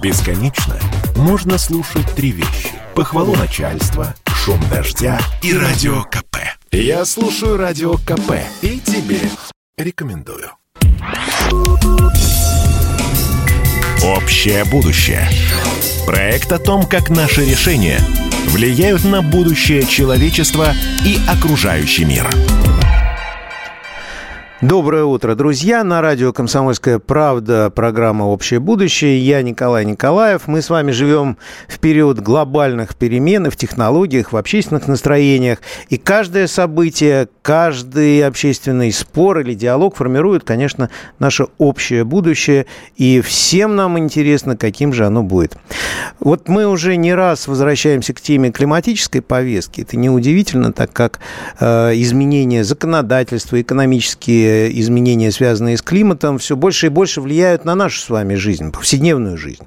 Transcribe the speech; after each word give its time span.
Бесконечно 0.00 0.76
можно 1.16 1.58
слушать 1.58 2.06
три 2.14 2.30
вещи. 2.30 2.70
Похвалу 2.94 3.34
начальства, 3.34 4.14
шум 4.26 4.60
дождя 4.70 5.18
и 5.42 5.52
радио 5.52 6.04
КП. 6.04 6.36
Я 6.70 7.04
слушаю 7.04 7.56
радио 7.56 7.94
КП 7.94 8.34
и 8.62 8.78
тебе 8.78 9.18
рекомендую. 9.76 10.50
Общее 14.04 14.64
будущее. 14.66 15.28
Проект 16.06 16.52
о 16.52 16.60
том, 16.60 16.86
как 16.86 17.10
наши 17.10 17.44
решения 17.44 17.98
влияют 18.50 19.04
на 19.04 19.20
будущее 19.20 19.84
человечества 19.84 20.74
и 21.04 21.18
окружающий 21.28 22.04
мир. 22.04 22.30
Доброе 24.60 25.04
утро, 25.04 25.36
друзья. 25.36 25.84
На 25.84 26.00
радио 26.00 26.32
«Комсомольская 26.32 26.98
правда» 26.98 27.70
программа 27.70 28.24
«Общее 28.24 28.58
будущее». 28.58 29.20
Я 29.20 29.40
Николай 29.42 29.84
Николаев. 29.84 30.48
Мы 30.48 30.62
с 30.62 30.68
вами 30.68 30.90
живем 30.90 31.38
в 31.68 31.78
период 31.78 32.18
глобальных 32.18 32.96
перемен 32.96 33.52
в 33.52 33.56
технологиях, 33.56 34.32
в 34.32 34.36
общественных 34.36 34.88
настроениях. 34.88 35.60
И 35.90 35.96
каждое 35.96 36.48
событие, 36.48 37.28
каждый 37.42 38.26
общественный 38.26 38.90
спор 38.90 39.38
или 39.38 39.54
диалог 39.54 39.94
формирует, 39.94 40.42
конечно, 40.42 40.90
наше 41.20 41.46
общее 41.58 42.02
будущее. 42.02 42.66
И 42.96 43.20
всем 43.20 43.76
нам 43.76 43.96
интересно, 43.96 44.56
каким 44.56 44.92
же 44.92 45.06
оно 45.06 45.22
будет. 45.22 45.56
Вот 46.18 46.48
мы 46.48 46.66
уже 46.66 46.96
не 46.96 47.14
раз 47.14 47.46
возвращаемся 47.46 48.12
к 48.12 48.20
теме 48.20 48.50
климатической 48.50 49.22
повестки. 49.22 49.82
Это 49.82 49.96
неудивительно, 49.96 50.72
так 50.72 50.92
как 50.92 51.20
э, 51.60 51.92
изменения 51.94 52.64
законодательства, 52.64 53.60
экономические 53.60 54.47
изменения, 54.72 55.30
связанные 55.30 55.76
с 55.76 55.82
климатом, 55.82 56.38
все 56.38 56.56
больше 56.56 56.86
и 56.86 56.90
больше 56.90 57.20
влияют 57.20 57.64
на 57.64 57.74
нашу 57.74 58.00
с 58.00 58.10
вами 58.10 58.34
жизнь, 58.34 58.72
повседневную 58.72 59.36
жизнь. 59.36 59.62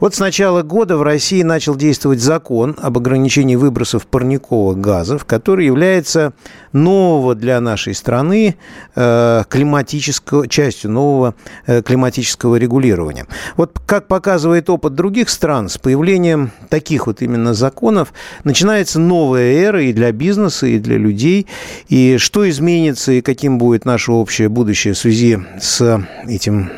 Вот 0.00 0.14
с 0.14 0.18
начала 0.18 0.62
года 0.62 0.96
в 0.96 1.02
России 1.02 1.42
начал 1.42 1.74
действовать 1.74 2.20
закон 2.20 2.76
об 2.80 2.98
ограничении 2.98 3.56
выбросов 3.56 4.06
парниковых 4.06 4.78
газов, 4.78 5.24
который 5.24 5.66
является 5.66 6.32
нового 6.72 7.34
для 7.34 7.60
нашей 7.60 7.94
страны 7.94 8.56
э, 8.94 9.44
климатического, 9.48 10.48
частью 10.48 10.90
нового 10.90 11.34
э, 11.66 11.82
климатического 11.82 12.56
регулирования. 12.56 13.26
Вот 13.56 13.78
как 13.86 14.06
показывает 14.08 14.70
опыт 14.70 14.94
других 14.94 15.28
стран, 15.30 15.68
с 15.68 15.78
появлением 15.78 16.52
таких 16.68 17.06
вот 17.06 17.22
именно 17.22 17.54
законов 17.54 18.12
начинается 18.44 19.00
новая 19.00 19.52
эра 19.52 19.82
и 19.82 19.92
для 19.92 20.12
бизнеса, 20.12 20.66
и 20.66 20.78
для 20.78 20.96
людей. 20.96 21.46
И 21.88 22.16
что 22.18 22.48
изменится, 22.48 23.12
и 23.12 23.20
каким 23.20 23.58
будет 23.58 23.84
наше 24.08 24.12
общее 24.12 24.48
будущее 24.48 24.94
в 24.94 24.98
связи 24.98 25.38
с 25.60 26.00
этим 26.26 26.70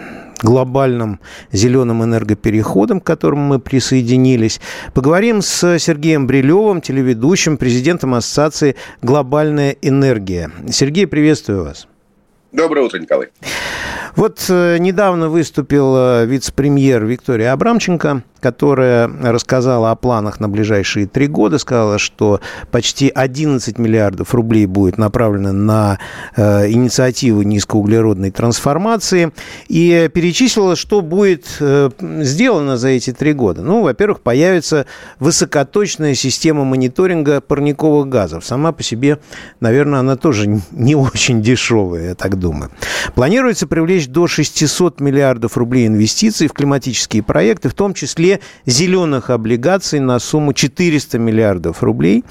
глобальным 0.43 1.21
зеленым 1.53 2.03
энергопереходом, 2.03 3.01
к 3.01 3.05
которому 3.05 3.43
мы 3.43 3.59
присоединились. 3.59 4.61
Поговорим 4.95 5.43
с 5.43 5.79
Сергеем 5.79 6.27
Брилевым, 6.27 6.81
телеведущим, 6.81 7.57
президентом 7.57 8.15
Ассоциации 8.15 8.75
«Глобальная 9.03 9.77
энергия». 9.83 10.51
Сергей, 10.71 11.07
приветствую 11.07 11.65
вас. 11.65 11.87
Доброе 12.53 12.87
утро, 12.87 12.99
Николай. 12.99 13.29
Вот 14.17 14.45
э, 14.49 14.79
недавно 14.79 15.29
выступил 15.29 16.27
вице-премьер 16.27 17.05
Виктория 17.05 17.53
Абрамченко 17.53 18.23
которая 18.41 19.09
рассказала 19.09 19.91
о 19.91 19.97
планах 19.97 20.41
на 20.41 20.49
ближайшие 20.49 21.07
три 21.07 21.27
года, 21.27 21.59
сказала, 21.59 21.99
что 21.99 22.41
почти 22.71 23.09
11 23.09 23.79
миллиардов 23.79 24.35
рублей 24.35 24.67
будет 24.67 24.99
направлено 24.99 25.53
на 25.53 25.99
э, 26.37 26.71
инициативу 26.71 27.43
низкоуглеродной 27.43 28.31
трансформации 28.31 29.33
и 29.69 30.11
перечислила, 30.13 30.77
что 30.77 31.01
будет 31.01 31.47
э, 31.61 31.91
сделано 32.01 32.77
за 32.77 32.89
эти 32.89 33.13
три 33.13 33.33
года. 33.33 33.63
Ну, 33.63 33.83
во-первых, 33.83 34.21
появится 34.21 34.87
высокоточная 35.19 36.15
система 36.15 36.65
мониторинга 36.65 37.41
парниковых 37.41 38.09
газов. 38.09 38.45
Сама 38.45 38.73
по 38.73 38.83
себе, 38.83 39.19
наверное, 39.61 40.01
она 40.01 40.17
тоже 40.17 40.61
не 40.71 40.95
очень 40.95 41.43
дешевая, 41.43 42.11
я 42.11 42.15
так 42.15 42.39
думаю. 42.39 42.71
Планируется 43.15 43.67
привлечь 43.67 44.07
до 44.07 44.27
600 44.27 45.01
миллиардов 45.01 45.57
рублей 45.57 45.87
инвестиций 45.87 46.49
в 46.49 46.53
климатические 46.53 47.23
проекты, 47.23 47.69
в 47.69 47.75
том 47.75 47.95
числе 47.95 48.30
зеленых 48.67 49.31
облигаций 49.31 49.99
на 49.99 50.19
сумму 50.21 50.53
400 50.53 51.19
миллиардов 51.19 51.83
рублей. 51.83 52.25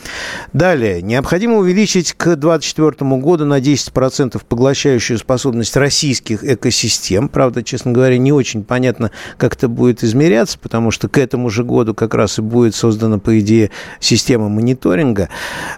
Далее, 0.54 1.02
необходимо 1.02 1.58
увеличить 1.58 2.14
к 2.14 2.36
2024 2.36 3.20
году 3.20 3.46
на 3.46 3.60
10% 3.60 4.42
поглощающую 4.48 5.18
способность 5.18 5.76
российских 5.76 6.44
экосистем. 6.44 7.28
Правда, 7.28 7.64
честно 7.64 7.92
говоря, 7.92 8.18
не 8.18 8.32
очень 8.32 8.64
понятно, 8.64 9.12
как 9.38 9.56
это 9.56 9.68
будет 9.68 10.04
измеряться, 10.04 10.58
потому 10.60 10.92
что 10.92 11.10
к 11.10 11.18
этому 11.18 11.50
же 11.50 11.64
году 11.64 11.94
как 11.94 12.14
раз 12.14 12.40
и 12.40 12.42
будет 12.42 12.76
создана, 12.76 13.20
по 13.20 13.40
идее, 13.40 13.72
система 14.00 14.50
мониторинга. 14.50 15.30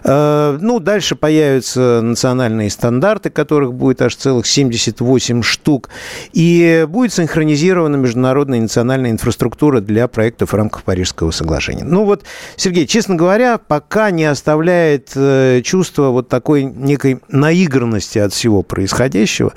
Э, 0.04 0.58
ну, 0.60 0.78
дальше 0.80 1.16
появятся 1.16 2.00
национальные 2.02 2.70
стандарты, 2.70 3.30
которых 3.30 3.74
будет 3.74 4.02
аж 4.02 4.14
целых 4.16 4.46
78 4.46 5.42
штук. 5.42 5.88
И 6.32 6.86
будет 6.88 7.12
синхронизирована 7.12 7.96
международная 7.96 8.58
и 8.58 8.62
национальная 8.62 9.10
инфраструктура 9.10 9.80
для 9.80 10.08
проектов 10.12 10.52
в 10.52 10.54
рамках 10.54 10.84
Парижского 10.84 11.30
соглашения. 11.30 11.84
Ну 11.84 12.04
вот, 12.04 12.24
Сергей, 12.56 12.86
честно 12.86 13.14
говоря, 13.14 13.58
пока 13.58 14.10
не 14.10 14.24
оставляет 14.24 15.12
э, 15.14 15.62
чувство 15.64 16.10
вот 16.10 16.28
такой 16.28 16.64
некой 16.64 17.20
наигранности 17.28 18.18
от 18.18 18.32
всего 18.32 18.62
происходящего. 18.62 19.52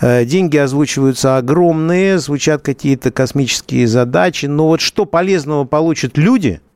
Э, 0.00 0.24
деньги 0.24 0.56
озвучиваются 0.56 1.36
огромные, 1.36 2.18
звучат 2.18 2.62
какие-то 2.62 3.10
космические 3.10 3.86
задачи, 3.86 4.46
но 4.46 4.66
вот 4.68 4.80
что 4.80 5.04
полезного 5.04 5.64
получат 5.64 6.18
люди– 6.18 6.60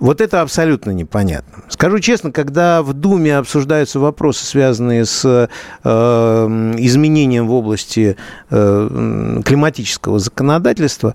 вот 0.00 0.22
это 0.22 0.40
абсолютно 0.40 0.90
непонятно. 0.90 1.62
Скажу 1.68 1.98
честно, 2.00 2.32
когда 2.32 2.82
в 2.82 2.94
Думе 2.94 3.36
обсуждаются 3.36 4.00
вопросы, 4.00 4.46
связанные 4.46 5.04
с 5.04 5.24
э, 5.24 5.86
изменением 6.78 7.46
в 7.46 7.52
области 7.52 8.16
э, 8.48 9.40
климатического 9.44 10.18
законодательства, 10.18 11.14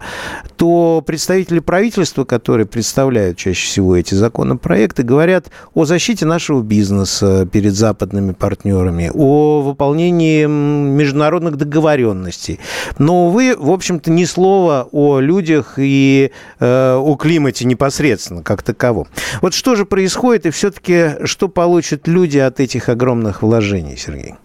то 0.55 1.03
представители 1.05 1.59
правительства, 1.59 2.25
которые 2.25 2.67
представляют 2.67 3.37
чаще 3.37 3.65
всего 3.65 3.95
эти 3.95 4.13
законопроекты, 4.13 5.01
говорят 5.01 5.47
о 5.73 5.85
защите 5.85 6.27
нашего 6.27 6.61
бизнеса 6.61 7.47
перед 7.51 7.73
западными 7.73 8.33
партнерами, 8.33 9.09
о 9.11 9.61
выполнении 9.61 10.45
международных 10.45 11.57
договоренностей. 11.57 12.59
Но, 12.99 13.27
увы, 13.27 13.55
в 13.57 13.71
общем-то, 13.71 14.11
ни 14.11 14.25
слова 14.25 14.87
о 14.91 15.19
людях 15.19 15.73
и 15.77 16.31
э, 16.59 16.95
о 16.95 17.15
климате 17.15 17.65
непосредственно, 17.65 18.43
как-то 18.43 18.74
таковом. 18.75 19.07
Вот 19.41 19.53
что 19.53 19.75
же 19.75 19.85
происходит 19.85 20.45
и 20.45 20.49
все-таки 20.51 21.25
что 21.25 21.47
получат 21.47 22.07
люди 22.07 22.37
от 22.37 22.59
этих 22.59 22.89
огромных 22.89 23.41
вложений, 23.41 23.97
Сергей? 23.97 24.35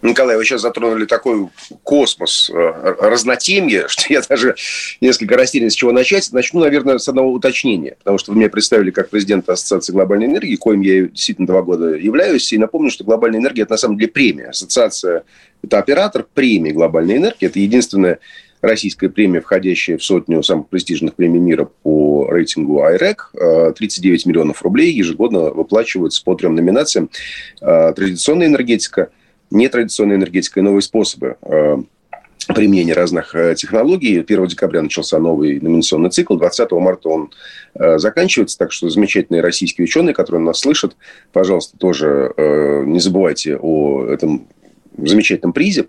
Николай, 0.00 0.36
вы 0.36 0.44
сейчас 0.44 0.62
затронули 0.62 1.06
такой 1.06 1.48
космос 1.82 2.50
э, 2.54 2.54
разнотемья, 3.00 3.86
что 3.88 4.12
я 4.12 4.22
даже 4.22 4.54
несколько 5.00 5.36
растерян, 5.36 5.70
с 5.70 5.74
чего 5.74 5.90
начать. 5.90 6.30
Начну, 6.32 6.60
наверное, 6.60 6.98
с 6.98 7.08
одного 7.08 7.32
уточнения, 7.32 7.96
потому 7.98 8.18
что 8.18 8.30
вы 8.30 8.38
меня 8.38 8.48
представили 8.48 8.92
как 8.92 9.10
президента 9.10 9.54
Ассоциации 9.54 9.92
глобальной 9.92 10.26
энергии, 10.26 10.54
коим 10.54 10.82
я 10.82 11.08
действительно 11.08 11.48
два 11.48 11.62
года 11.62 11.94
являюсь. 11.94 12.52
И 12.52 12.58
напомню, 12.58 12.90
что 12.90 13.02
глобальная 13.02 13.40
энергия– 13.40 13.62
это 13.64 13.72
на 13.72 13.78
самом 13.78 13.98
деле 13.98 14.12
премия. 14.12 14.50
Ассоциация– 14.50 15.24
это 15.64 15.78
оператор 15.78 16.24
премии 16.32 16.70
глобальной 16.70 17.16
энергии. 17.16 17.46
Это 17.46 17.58
единственная 17.58 18.20
российская 18.60 19.08
премия, 19.08 19.40
входящая 19.40 19.98
в 19.98 20.04
сотню 20.04 20.42
самых 20.42 20.68
престижных 20.68 21.14
премий 21.14 21.40
мира 21.40 21.68
по 21.82 22.28
рейтингу 22.30 22.80
IREC. 22.80 23.74
39 23.74 24.26
э, 24.26 24.28
миллионов 24.28 24.62
рублей 24.62 24.92
ежегодно 24.92 25.50
выплачиваются 25.50 26.22
по 26.24 26.34
трем 26.34 26.54
номинациям. 26.54 27.10
Э, 27.60 27.92
традиционная 27.94 28.46
энергетика, 28.46 29.10
нетрадиционная 29.50 30.16
энергетика 30.16 30.60
и 30.60 30.62
новые 30.62 30.82
способы 30.82 31.36
э, 31.42 31.76
применения 32.48 32.94
разных 32.94 33.34
технологий. 33.56 34.20
1 34.20 34.46
декабря 34.46 34.82
начался 34.82 35.18
новый 35.18 35.60
номинационный 35.60 36.10
цикл, 36.10 36.36
20 36.36 36.70
марта 36.72 37.10
он 37.10 37.30
заканчивается, 37.74 38.56
так 38.56 38.72
что 38.72 38.88
замечательные 38.88 39.42
российские 39.42 39.84
ученые, 39.84 40.14
которые 40.14 40.40
нас 40.40 40.60
слышат, 40.60 40.96
пожалуйста, 41.32 41.76
тоже 41.76 42.32
не 42.86 43.00
забывайте 43.00 43.58
о 43.60 44.06
этом 44.06 44.48
замечательном 44.96 45.52
призе. 45.52 45.88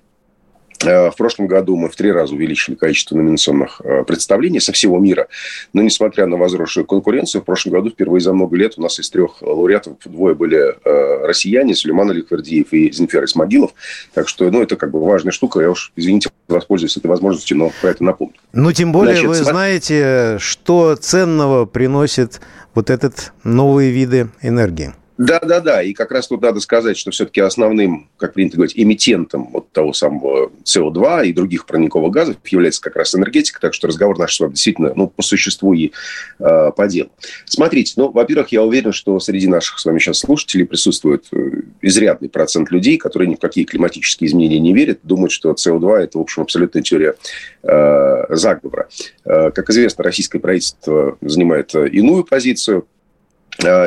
Э, 0.85 1.11
в 1.11 1.15
прошлом 1.15 1.47
году 1.47 1.75
мы 1.75 1.89
в 1.89 1.95
три 1.95 2.11
раза 2.11 2.33
увеличили 2.33 2.75
количество 2.75 3.15
номинационных 3.15 3.81
э, 3.83 4.03
представлений 4.05 4.59
со 4.59 4.71
всего 4.71 4.97
мира. 4.97 5.27
Но 5.73 5.81
несмотря 5.81 6.25
на 6.25 6.37
возросшую 6.37 6.85
конкуренцию, 6.85 7.41
в 7.41 7.45
прошлом 7.45 7.73
году 7.73 7.89
впервые 7.89 8.21
за 8.21 8.33
много 8.33 8.55
лет 8.55 8.73
у 8.77 8.81
нас 8.81 8.99
из 8.99 9.09
трех 9.09 9.41
лауреатов 9.41 9.97
двое 10.05 10.35
были 10.35 10.57
э, 10.57 11.25
россияне, 11.27 11.75
Сулейман 11.75 12.11
Аликвердиев 12.11 12.71
и 12.71 12.91
Зинфер 12.91 13.25
Исмагилов. 13.25 13.71
Так 14.13 14.29
что, 14.29 14.49
ну, 14.49 14.61
это 14.61 14.75
как 14.77 14.91
бы 14.91 15.03
важная 15.03 15.31
штука. 15.31 15.59
Я 15.59 15.71
уж, 15.71 15.91
извините, 15.95 16.29
воспользуюсь 16.47 16.95
этой 16.95 17.07
возможностью, 17.07 17.57
но 17.57 17.71
про 17.81 17.89
это 17.89 18.03
напомню. 18.03 18.35
Ну, 18.53 18.71
тем 18.71 18.91
более 18.91 19.15
Значит, 19.15 19.27
вы 19.27 19.35
знаете, 19.35 20.37
что 20.39 20.95
ценного 20.95 21.65
приносит 21.65 22.39
вот 22.73 22.89
этот 22.89 23.33
новые 23.43 23.91
виды 23.91 24.29
энергии. 24.41 24.93
Да, 25.19 25.41
да, 25.41 25.59
да. 25.59 25.83
И 25.83 25.91
как 25.91 26.11
раз 26.11 26.29
тут 26.29 26.41
надо 26.41 26.61
сказать, 26.61 26.97
что 26.97 27.11
все-таки 27.11 27.41
основным, 27.41 28.09
как 28.15 28.33
принято 28.33 28.55
говорить, 28.55 28.77
эмитентом 28.77 29.49
вот 29.51 29.69
того 29.73 29.91
самого 29.91 30.49
СО2 30.63 31.27
и 31.27 31.33
других 31.33 31.65
парниковых 31.65 32.09
газов 32.09 32.37
является 32.45 32.81
как 32.81 32.95
раз 32.95 33.13
энергетика. 33.13 33.59
Так 33.59 33.73
что 33.73 33.89
разговор 33.89 34.17
наш 34.17 34.33
с 34.33 34.39
вами 34.39 34.51
действительно 34.51 34.93
ну, 34.95 35.09
по 35.09 35.21
существу 35.21 35.73
и 35.73 35.91
э, 36.39 36.71
по 36.73 36.87
делу. 36.87 37.09
Смотрите, 37.43 37.95
ну, 37.97 38.09
во-первых, 38.09 38.53
я 38.53 38.63
уверен, 38.63 38.93
что 38.93 39.19
среди 39.19 39.47
наших 39.47 39.79
с 39.79 39.85
вами 39.85 39.99
сейчас 39.99 40.19
слушателей 40.19 40.65
присутствует 40.65 41.25
э, 41.33 41.63
изрядный 41.81 42.29
процент 42.29 42.71
людей, 42.71 42.97
которые 42.97 43.27
ни 43.27 43.35
в 43.35 43.39
какие 43.39 43.65
климатические 43.65 44.29
изменения 44.29 44.59
не 44.59 44.73
верят, 44.73 44.99
думают, 45.03 45.33
что 45.33 45.51
СО2– 45.51 45.95
это, 45.97 46.17
в 46.17 46.21
общем, 46.21 46.43
абсолютная 46.43 46.81
теория 46.81 47.15
э, 47.63 48.35
заговора. 48.35 48.87
Э, 49.25 49.51
как 49.51 49.69
известно, 49.69 50.01
российское 50.05 50.39
правительство 50.39 51.17
занимает 51.19 51.75
э, 51.75 51.89
иную 51.89 52.23
позицию– 52.23 52.87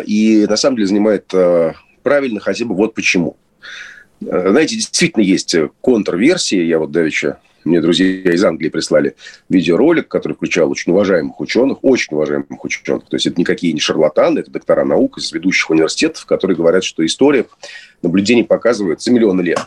и 0.06 0.46
на 0.48 0.56
самом 0.56 0.76
деле 0.76 0.88
занимает 0.88 1.32
э, 1.32 1.72
правильно 2.02 2.40
хотя 2.40 2.64
бы 2.64 2.74
вот 2.74 2.94
почему. 2.94 3.36
Э, 4.20 4.50
знаете, 4.50 4.76
действительно 4.76 5.22
есть 5.22 5.54
контрверсии. 5.80 6.62
Я 6.62 6.78
вот 6.78 6.90
давеча, 6.90 7.38
мне 7.64 7.80
друзья 7.80 8.06
из 8.06 8.44
Англии 8.44 8.68
прислали 8.68 9.16
видеоролик, 9.48 10.08
который 10.08 10.34
включал 10.34 10.70
очень 10.70 10.92
уважаемых 10.92 11.40
ученых, 11.40 11.78
очень 11.82 12.14
уважаемых 12.14 12.64
ученых. 12.64 13.04
То 13.08 13.16
есть 13.16 13.26
это 13.26 13.40
никакие 13.40 13.72
не 13.72 13.80
шарлатаны, 13.80 14.40
это 14.40 14.50
доктора 14.50 14.84
наук 14.84 15.18
из 15.18 15.32
ведущих 15.32 15.70
университетов, 15.70 16.26
которые 16.26 16.56
говорят, 16.56 16.84
что 16.84 17.04
история 17.06 17.46
наблюдений 18.02 18.44
показывает 18.44 19.00
за 19.00 19.10
миллионы 19.10 19.40
лет, 19.40 19.60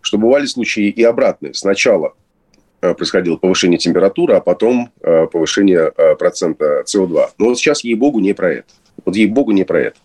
что 0.00 0.18
бывали 0.18 0.46
случаи 0.46 0.88
и 0.88 1.02
обратные. 1.04 1.54
Сначала 1.54 2.14
происходило 2.80 3.36
повышение 3.36 3.78
температуры, 3.78 4.34
а 4.34 4.40
потом 4.40 4.90
повышение 5.00 5.92
процента 6.18 6.82
СО2. 6.84 7.28
Но 7.38 7.46
вот 7.46 7.58
сейчас, 7.58 7.84
ей-богу, 7.84 8.18
не 8.18 8.32
про 8.32 8.54
это. 8.54 8.66
Вот 9.04 9.16
ей-богу 9.16 9.52
не 9.52 9.64
про 9.64 9.80
это. 9.80 9.96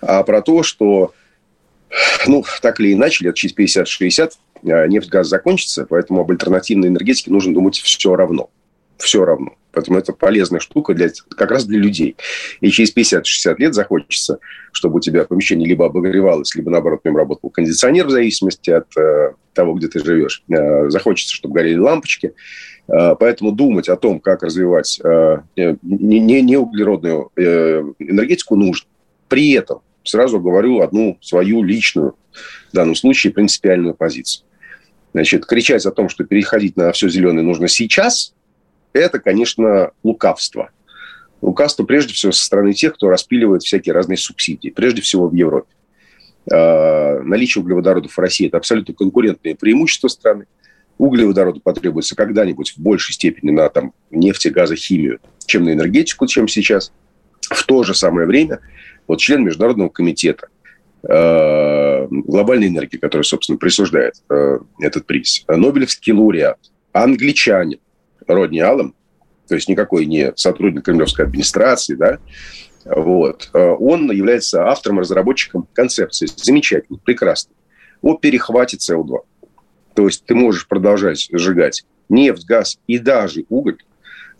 А 0.00 0.22
про 0.22 0.42
то, 0.42 0.62
что, 0.62 1.12
ну, 2.26 2.44
так 2.62 2.80
или 2.80 2.92
иначе, 2.92 3.24
лет 3.24 3.34
через 3.34 3.56
50-60 3.56 4.32
а, 4.64 4.86
нефть, 4.86 5.08
газ 5.08 5.28
закончится, 5.28 5.86
поэтому 5.88 6.20
об 6.20 6.30
альтернативной 6.30 6.88
энергетике 6.88 7.30
нужно 7.30 7.54
думать 7.54 7.78
все 7.78 8.14
равно. 8.16 8.50
Все 8.98 9.24
равно. 9.24 9.54
Поэтому 9.74 9.98
это 9.98 10.12
полезная 10.12 10.60
штука 10.60 10.94
для, 10.94 11.10
как 11.36 11.50
раз 11.50 11.64
для 11.64 11.78
людей. 11.78 12.16
И 12.60 12.70
через 12.70 12.94
50-60 12.94 13.56
лет 13.58 13.74
захочется, 13.74 14.38
чтобы 14.72 14.96
у 14.96 15.00
тебя 15.00 15.24
помещение 15.24 15.68
либо 15.68 15.86
обогревалось, 15.86 16.54
либо, 16.54 16.70
наоборот, 16.70 17.00
в 17.02 17.04
нем 17.04 17.16
работал 17.16 17.50
кондиционер 17.50 18.06
в 18.06 18.10
зависимости 18.10 18.70
от 18.70 18.86
э, 18.96 19.32
того, 19.52 19.74
где 19.74 19.88
ты 19.88 20.04
живешь. 20.04 20.42
Э, 20.48 20.88
захочется, 20.90 21.34
чтобы 21.34 21.54
горели 21.54 21.78
лампочки. 21.78 22.34
Э, 22.88 23.14
поэтому 23.18 23.52
думать 23.52 23.88
о 23.88 23.96
том, 23.96 24.20
как 24.20 24.42
развивать 24.42 25.00
э, 25.02 25.38
не, 25.56 26.42
не 26.42 26.56
углеродную 26.56 27.30
э, 27.36 27.82
энергетику 27.98 28.56
нужно. 28.56 28.88
При 29.28 29.52
этом 29.52 29.80
сразу 30.02 30.40
говорю 30.40 30.80
одну 30.80 31.18
свою 31.20 31.62
личную, 31.62 32.14
в 32.70 32.74
данном 32.74 32.94
случае, 32.94 33.32
принципиальную 33.32 33.94
позицию. 33.94 34.44
Значит, 35.12 35.46
кричать 35.46 35.86
о 35.86 35.92
том, 35.92 36.08
что 36.08 36.24
переходить 36.24 36.76
на 36.76 36.90
все 36.92 37.08
зеленое 37.08 37.44
нужно 37.44 37.68
сейчас, 37.68 38.33
это, 38.94 39.18
конечно, 39.18 39.90
лукавство. 40.02 40.70
Лукавство, 41.42 41.84
прежде 41.84 42.14
всего, 42.14 42.32
со 42.32 42.44
стороны 42.44 42.72
тех, 42.72 42.94
кто 42.94 43.10
распиливает 43.10 43.62
всякие 43.62 43.92
разные 43.92 44.16
субсидии, 44.16 44.70
прежде 44.70 45.02
всего 45.02 45.28
в 45.28 45.34
Европе. 45.34 45.68
Наличие 46.46 47.62
углеводородов 47.62 48.12
в 48.12 48.18
России– 48.18 48.46
это 48.48 48.56
абсолютно 48.56 48.94
конкурентное 48.94 49.54
преимущество 49.54 50.08
страны 50.08 50.46
углеводороды 50.98 51.60
потребуется 51.60 52.14
когда-нибудь 52.14 52.74
в 52.76 52.78
большей 52.78 53.14
степени 53.14 53.50
на 53.50 53.68
там, 53.68 53.92
нефть, 54.10 54.50
газохимию, 54.50 55.20
чем 55.46 55.64
на 55.64 55.72
энергетику, 55.72 56.26
чем 56.26 56.48
сейчас. 56.48 56.92
В 57.40 57.64
то 57.64 57.82
же 57.82 57.94
самое 57.94 58.26
время 58.26 58.60
вот 59.06 59.18
член 59.20 59.44
Международного 59.44 59.88
комитета 59.88 60.48
э, 61.06 62.06
глобальной 62.08 62.68
энергии, 62.68 62.96
который, 62.96 63.22
собственно, 63.22 63.58
присуждает 63.58 64.14
э, 64.30 64.58
этот 64.80 65.06
приз, 65.06 65.44
Нобелевский 65.48 66.12
лауреат, 66.12 66.58
англичанин 66.92 67.80
Родни 68.26 68.60
Аллен, 68.60 68.94
то 69.48 69.54
есть 69.54 69.68
никакой 69.68 70.06
не 70.06 70.32
сотрудник 70.36 70.84
кремлевской 70.84 71.26
администрации, 71.26 71.94
да, 71.94 72.18
вот, 72.84 73.50
э, 73.52 73.58
он 73.58 74.10
является 74.10 74.66
автором, 74.66 75.00
разработчиком 75.00 75.66
концепции, 75.72 76.26
замечательной, 76.36 77.00
прекрасной, 77.02 77.54
о 78.02 78.16
перехвате 78.16 78.76
СО2. 78.76 79.20
То 79.94 80.06
есть 80.06 80.24
ты 80.26 80.34
можешь 80.34 80.68
продолжать 80.68 81.28
сжигать 81.32 81.84
нефть, 82.08 82.46
газ 82.46 82.78
и 82.86 82.98
даже 82.98 83.44
уголь, 83.48 83.78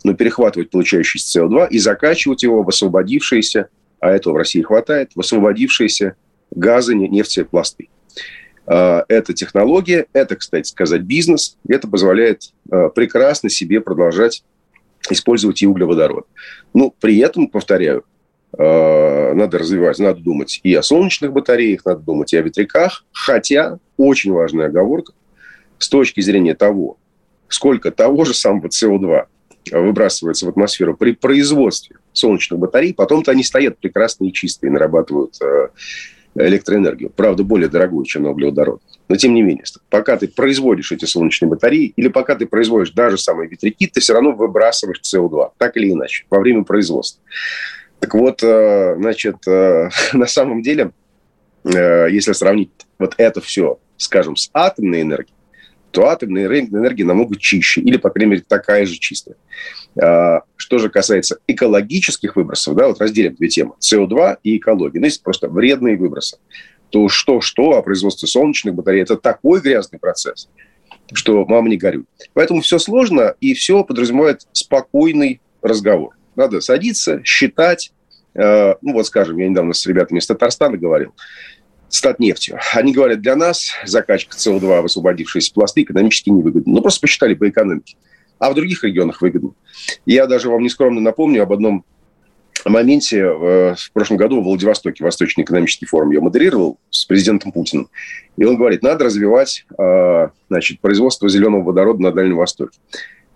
но 0.03 0.13
перехватывать 0.13 0.69
получающийся 0.69 1.41
СО2 1.41 1.69
и 1.69 1.79
закачивать 1.79 2.43
его 2.43 2.61
в 2.61 2.69
освободившиеся, 2.69 3.69
а 3.99 4.11
этого 4.11 4.33
в 4.33 4.37
России 4.37 4.61
хватает, 4.61 5.11
в 5.15 5.19
освободившиеся 5.19 6.15
газы, 6.51 6.93
нефтепласты. 6.93 7.89
А, 7.89 7.94
это 8.67 9.33
технология, 9.33 10.07
это, 10.13 10.35
кстати 10.35 10.67
сказать, 10.67 11.01
бизнес. 11.01 11.57
Это 11.67 11.87
позволяет 11.87 12.51
а, 12.71 12.89
прекрасно 12.89 13.49
себе 13.49 13.79
продолжать 13.79 14.43
использовать 15.09 15.61
и 15.61 15.67
углеводород. 15.67 16.25
Ну, 16.73 16.93
при 16.99 17.19
этом, 17.19 17.47
повторяю, 17.47 18.05
а, 18.57 19.33
надо 19.33 19.59
развивать, 19.59 19.99
надо 19.99 20.19
думать 20.19 20.59
и 20.63 20.73
о 20.73 20.81
солнечных 20.81 21.31
батареях, 21.31 21.85
надо 21.85 22.01
думать 22.01 22.33
и 22.33 22.37
о 22.37 22.41
ветряках. 22.41 23.05
Хотя, 23.11 23.79
очень 23.97 24.31
важная 24.31 24.67
оговорка, 24.67 25.13
с 25.77 25.89
точки 25.89 26.21
зрения 26.21 26.55
того, 26.55 26.97
сколько 27.47 27.91
того 27.91 28.25
же 28.25 28.33
самого 28.33 28.67
СО2 28.67 29.25
выбрасывается 29.71 30.45
в 30.45 30.49
атмосферу 30.49 30.95
при 30.95 31.13
производстве 31.13 31.97
солнечных 32.13 32.59
батарей, 32.59 32.93
потом-то 32.93 33.31
они 33.31 33.43
стоят 33.43 33.77
прекрасные 33.77 34.29
и 34.29 34.33
чистые, 34.33 34.71
нарабатывают 34.71 35.35
э, 35.41 35.69
электроэнергию. 36.35 37.09
Правда, 37.09 37.43
более 37.43 37.69
дорогую, 37.69 38.05
чем 38.05 38.23
на 38.23 38.31
углеводород. 38.31 38.81
Но 39.07 39.15
тем 39.15 39.33
не 39.33 39.41
менее, 39.41 39.63
пока 39.89 40.17
ты 40.17 40.27
производишь 40.27 40.91
эти 40.91 41.05
солнечные 41.05 41.49
батареи, 41.49 41.93
или 41.95 42.07
пока 42.07 42.35
ты 42.35 42.45
производишь 42.45 42.91
даже 42.91 43.17
самые 43.17 43.49
ветряки, 43.49 43.87
ты 43.87 43.99
все 43.99 44.13
равно 44.13 44.31
выбрасываешь 44.31 45.01
СО2, 45.01 45.51
так 45.57 45.77
или 45.77 45.91
иначе, 45.91 46.25
во 46.29 46.39
время 46.39 46.63
производства. 46.63 47.21
Так 47.99 48.13
вот, 48.13 48.43
э, 48.43 48.95
значит, 48.97 49.37
э, 49.47 49.89
на 50.13 50.27
самом 50.27 50.61
деле, 50.61 50.91
если 51.63 52.33
сравнить 52.33 52.69
вот 52.99 53.15
это 53.17 53.41
все, 53.41 53.79
скажем, 53.97 54.35
с 54.35 54.51
атомной 54.53 55.01
энергией, 55.01 55.34
то 55.95 56.09
атомная 56.09 56.45
энергия 56.45 57.05
намного 57.05 57.37
чище, 57.37 57.79
или, 57.79 57.95
по 57.95 58.09
крайней 58.09 58.31
мере, 58.31 58.43
такая 58.45 58.85
же 58.85 58.97
чистая. 58.97 59.37
А, 59.97 60.41
что 60.57 60.77
же 60.77 60.89
касается 60.89 61.37
экологических 61.47 62.35
выбросов, 62.35 62.75
да, 62.75 62.87
вот 62.89 62.99
разделим 62.99 63.33
две 63.35 63.47
темы, 63.47 63.75
СО2 63.79 64.39
и 64.43 64.57
экология. 64.57 64.99
Ну, 64.99 65.05
есть 65.05 65.23
просто 65.23 65.47
вредные 65.47 65.95
выбросы. 65.95 66.37
То 66.89 67.07
что-что, 67.07 67.77
а 67.77 67.81
производство 67.81 68.27
солнечных 68.27 68.75
батарей– 68.75 69.01
это 69.03 69.15
такой 69.15 69.61
грязный 69.61 69.97
процесс, 69.97 70.49
что 71.13 71.45
мама 71.45 71.69
не 71.69 71.77
горюй. 71.77 72.03
Поэтому 72.33 72.59
все 72.59 72.77
сложно, 72.77 73.35
и 73.39 73.53
все 73.53 73.85
подразумевает 73.85 74.41
спокойный 74.51 75.39
разговор. 75.61 76.17
Надо 76.35 76.59
садиться, 76.59 77.21
считать. 77.23 77.93
А, 78.37 78.75
ну, 78.81 78.91
вот, 78.91 79.07
скажем, 79.07 79.37
я 79.37 79.47
недавно 79.47 79.71
с 79.71 79.85
ребятами 79.85 80.19
из 80.19 80.27
Татарстана 80.27 80.75
говорил 80.75 81.13
нефтью. 82.19 82.59
Они 82.73 82.93
говорят, 82.93 83.21
для 83.21 83.35
нас 83.35 83.71
закачка 83.85 84.37
СО2 84.37 84.81
в 84.81 84.85
освободившиеся 84.85 85.53
пласты 85.53 85.83
экономически 85.83 86.29
невыгодна. 86.29 86.73
Ну, 86.73 86.81
просто 86.81 87.01
посчитали 87.01 87.33
по 87.33 87.47
экономике. 87.49 87.95
А 88.39 88.51
в 88.51 88.55
других 88.55 88.83
регионах 88.83 89.21
выгодно. 89.21 89.51
Я 90.05 90.27
даже 90.27 90.49
вам 90.49 90.61
нескромно 90.61 91.01
напомню 91.01 91.43
об 91.43 91.53
одном 91.53 91.85
моменте. 92.65 93.19
Э, 93.21 93.75
в 93.77 93.91
прошлом 93.93 94.17
году 94.17 94.41
в 94.41 94.43
Владивостоке 94.43 95.03
Восточный 95.03 95.43
экономический 95.43 95.85
форум 95.85 96.11
я 96.11 96.21
модерировал 96.21 96.79
с 96.89 97.05
президентом 97.05 97.51
Путиным. 97.51 97.89
И 98.37 98.43
он 98.43 98.57
говорит, 98.57 98.83
надо 98.83 99.05
развивать 99.05 99.65
э, 99.77 100.27
значит, 100.49 100.81
производство 100.81 101.29
зеленого 101.29 101.63
водорода 101.63 102.01
на 102.01 102.11
Дальнем 102.11 102.37
Востоке. 102.37 102.77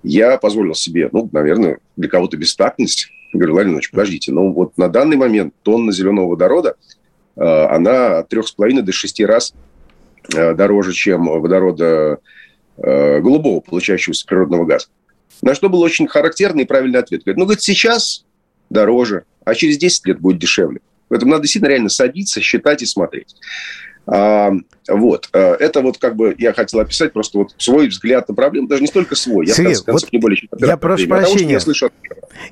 Я 0.04 0.38
позволил 0.38 0.76
себе, 0.76 1.10
ну, 1.12 1.30
наверное, 1.32 1.80
для 1.96 2.10
кого-то 2.10 2.38
бестактность. 2.38 3.10
Говорю, 3.34 3.54
Владимир 3.54 3.76
Ильич, 3.76 3.92
подождите, 3.92 4.32
ну 4.32 4.52
вот 4.52 4.78
на 4.78 4.90
данный 4.90 5.18
момент 5.18 5.54
тонна 5.64 5.92
зеленого 5.92 6.30
водорода– 6.30 6.76
она 7.36 8.20
от 8.20 8.34
3,5 8.34 8.82
до 8.82 8.92
6 8.92 9.22
раз 9.22 9.54
э, 10.34 10.54
дороже, 10.54 10.94
чем 10.94 11.26
водорода 11.26 12.20
э, 12.78 13.20
голубого, 13.20 13.62
получающегося 13.62 14.26
природного 14.26 14.66
газа. 14.66 14.88
На 15.42 15.56
что 15.56 15.70
был 15.70 15.82
очень 15.82 16.08
характерный 16.08 16.64
и 16.64 16.68
правильный 16.68 17.00
ответ. 17.00 17.24
Говорит, 17.24 17.38
ну, 17.38 17.46
говорит, 17.46 17.62
сейчас 17.62 18.26
дороже, 18.70 19.24
а 19.46 19.56
через 19.56 19.78
10 19.78 20.06
лет 20.08 20.20
будет 20.20 20.40
дешевле. 20.40 20.82
Поэтому 21.08 21.32
надо 21.32 21.44
действительно 21.44 21.70
реально 21.70 21.90
садиться, 21.90 22.42
считать 22.42 22.82
и 22.82 22.86
смотреть. 22.86 23.36
А, 24.08 24.52
вот. 24.88 25.30
Э, 25.34 25.54
это 25.54 25.82
вот 25.82 25.98
как 25.98 26.16
бы 26.16 26.36
я 26.38 26.54
хотел 26.54 26.80
описать 26.80 27.14
просто 27.14 27.40
вот 27.40 27.56
свой 27.58 27.88
взгляд 27.88 28.28
на 28.28 28.36
проблему, 28.36 28.68
даже 28.68 28.82
не 28.82 28.88
столько 28.88 29.16
свой. 29.16 29.46
Я, 29.46 29.54
Сергей, 29.54 29.76
вот 29.88 30.12
не 30.12 30.20
более 30.20 30.38
чем 30.38 30.50
я 30.58 30.78
прошу 30.78 31.04
времени, 31.04 31.18
прощения. 31.18 31.40
Того, 31.40 31.52
я 31.52 31.60
слышу 31.60 31.90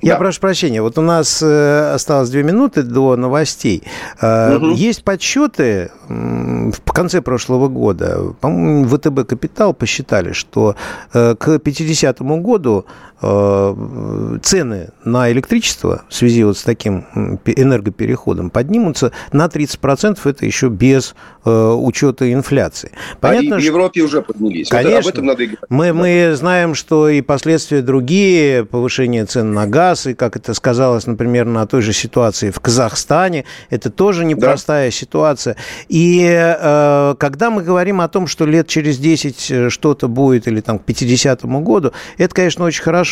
я 0.02 0.12
да. 0.12 0.18
прошу 0.18 0.40
прощения. 0.40 0.82
Вот 0.82 0.98
у 0.98 1.02
нас 1.02 1.42
э, 1.42 1.92
осталось 1.94 2.30
две 2.30 2.42
минуты 2.42 2.82
до 2.82 3.16
новостей. 3.16 3.82
Угу. 4.20 4.74
Есть 4.74 5.02
подсчеты 5.02 5.90
в 6.08 6.92
конце 6.92 7.22
прошлого 7.22 7.68
года. 7.68 8.34
По-моему, 8.40 8.86
ВТБ 8.88 9.28
Капитал 9.28 9.74
посчитали, 9.74 10.32
что 10.32 10.76
к 11.12 11.58
50 11.58 12.20
году 12.20 12.86
цены 13.20 14.90
на 15.04 15.32
электричество 15.32 16.02
в 16.08 16.14
связи 16.14 16.44
вот 16.44 16.56
с 16.56 16.62
таким 16.62 17.04
энергопереходом 17.44 18.50
поднимутся 18.50 19.12
на 19.32 19.46
30%, 19.46 20.18
это 20.24 20.46
еще 20.46 20.68
без 20.68 21.16
э, 21.44 21.50
учета 21.50 22.32
инфляции. 22.32 22.92
Понятно, 23.20 23.56
а 23.56 23.58
в 23.58 23.62
Европе 23.62 24.02
уже 24.02 24.22
поднялись. 24.22 24.68
Конечно. 24.68 24.96
Вот 24.96 25.04
об 25.04 25.08
этом 25.08 25.26
надо 25.26 25.44
говорить. 25.44 25.58
Мы, 25.68 25.92
мы 25.92 26.32
знаем, 26.36 26.74
что 26.74 27.08
и 27.08 27.20
последствия 27.20 27.82
другие, 27.82 28.64
повышение 28.64 29.24
цен 29.24 29.52
на 29.52 29.66
газ, 29.66 30.06
и 30.06 30.14
как 30.14 30.36
это 30.36 30.54
сказалось, 30.54 31.06
например, 31.06 31.46
на 31.46 31.66
той 31.66 31.82
же 31.82 31.92
ситуации 31.92 32.50
в 32.50 32.60
Казахстане, 32.60 33.44
это 33.70 33.90
тоже 33.90 34.24
непростая 34.24 34.88
да. 34.88 34.92
ситуация. 34.92 35.56
И 35.88 36.22
э, 36.22 37.14
когда 37.18 37.50
мы 37.50 37.62
говорим 37.62 38.00
о 38.00 38.08
том, 38.08 38.28
что 38.28 38.46
лет 38.46 38.68
через 38.68 38.98
10 38.98 39.50
э, 39.50 39.70
что-то 39.70 40.06
будет, 40.06 40.46
или 40.46 40.60
там 40.60 40.78
к 40.78 40.84
50 40.84 41.44
году, 41.44 41.92
это, 42.16 42.34
конечно, 42.34 42.64
очень 42.64 42.82
хорошо. 42.82 43.07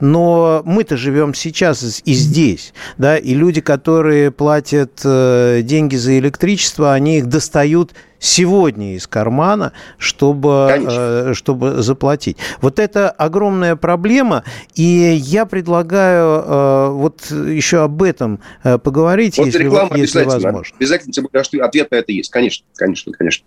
Но 0.00 0.62
мы-то 0.64 0.96
живем 0.96 1.34
сейчас 1.34 2.02
и 2.04 2.12
здесь, 2.12 2.72
да, 2.98 3.16
и 3.16 3.34
люди, 3.34 3.60
которые 3.60 4.30
платят 4.30 5.00
э, 5.04 5.60
деньги 5.62 5.96
за 5.96 6.18
электричество, 6.18 6.92
они 6.92 7.18
их 7.18 7.26
достают 7.26 7.92
сегодня 8.18 8.96
из 8.96 9.06
кармана, 9.06 9.72
чтобы, 9.96 10.68
э, 10.70 11.32
чтобы 11.34 11.82
заплатить. 11.82 12.36
Вот 12.60 12.78
это 12.78 13.10
огромная 13.10 13.76
проблема, 13.76 14.44
и 14.74 14.82
я 14.82 15.46
предлагаю 15.46 16.42
э, 16.44 16.88
вот 16.90 17.30
еще 17.30 17.82
об 17.82 18.02
этом 18.02 18.40
поговорить, 18.62 19.38
вот 19.38 19.46
если, 19.46 19.64
если 19.98 20.24
возможно. 20.24 20.76
Обязательно, 20.78 21.12
тем 21.12 21.28
более, 21.30 21.44
что 21.44 21.64
ответ 21.64 21.90
на 21.90 21.96
это 21.96 22.12
есть. 22.12 22.30
Конечно, 22.30 22.66
конечно, 22.76 23.12
конечно. 23.12 23.44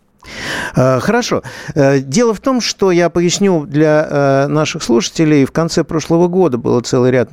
Э, 0.76 1.00
хорошо. 1.00 1.44
Э, 1.76 2.00
дело 2.00 2.34
в 2.34 2.40
том, 2.40 2.62
что 2.62 2.92
я 2.92 3.10
поясню 3.10 3.66
для 3.66 4.08
э, 4.10 4.48
наших 4.48 4.84
слушателей, 4.84 5.46
в 5.46 5.52
конце 5.52 5.84
прошлого 5.84 6.28
года 6.28 6.58
было 6.58 6.82
целый 6.82 7.12
ряд, 7.12 7.30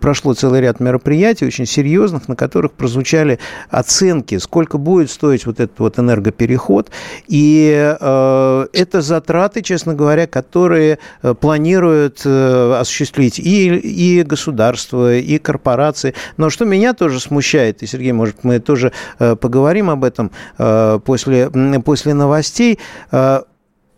прошло 0.00 0.34
целый 0.34 0.60
ряд 0.60 0.80
мероприятий 0.80 1.46
очень 1.46 1.66
серьезных, 1.66 2.28
на 2.28 2.36
которых 2.36 2.72
прозвучали 2.72 3.38
оценки, 3.68 4.38
сколько 4.38 4.78
будет 4.78 5.10
стоить 5.10 5.46
вот 5.46 5.60
этот 5.60 5.78
вот 5.78 5.98
энергопереход. 5.98 6.90
И 7.26 7.96
это 8.00 9.00
затраты, 9.00 9.62
честно 9.62 9.94
говоря, 9.94 10.26
которые 10.26 10.98
планируют 11.40 12.24
осуществить 12.24 13.38
и, 13.38 13.68
и 13.76 14.22
государство, 14.22 15.14
и 15.14 15.38
корпорации. 15.38 16.14
Но 16.36 16.50
что 16.50 16.64
меня 16.64 16.92
тоже 16.94 17.20
смущает, 17.20 17.82
и, 17.82 17.86
Сергей, 17.86 18.12
может, 18.12 18.44
мы 18.44 18.60
тоже 18.60 18.92
поговорим 19.18 19.90
об 19.90 20.04
этом 20.04 20.30
после, 20.56 21.50
после 21.84 22.14
новостей 22.20 22.78
э, 23.10 23.40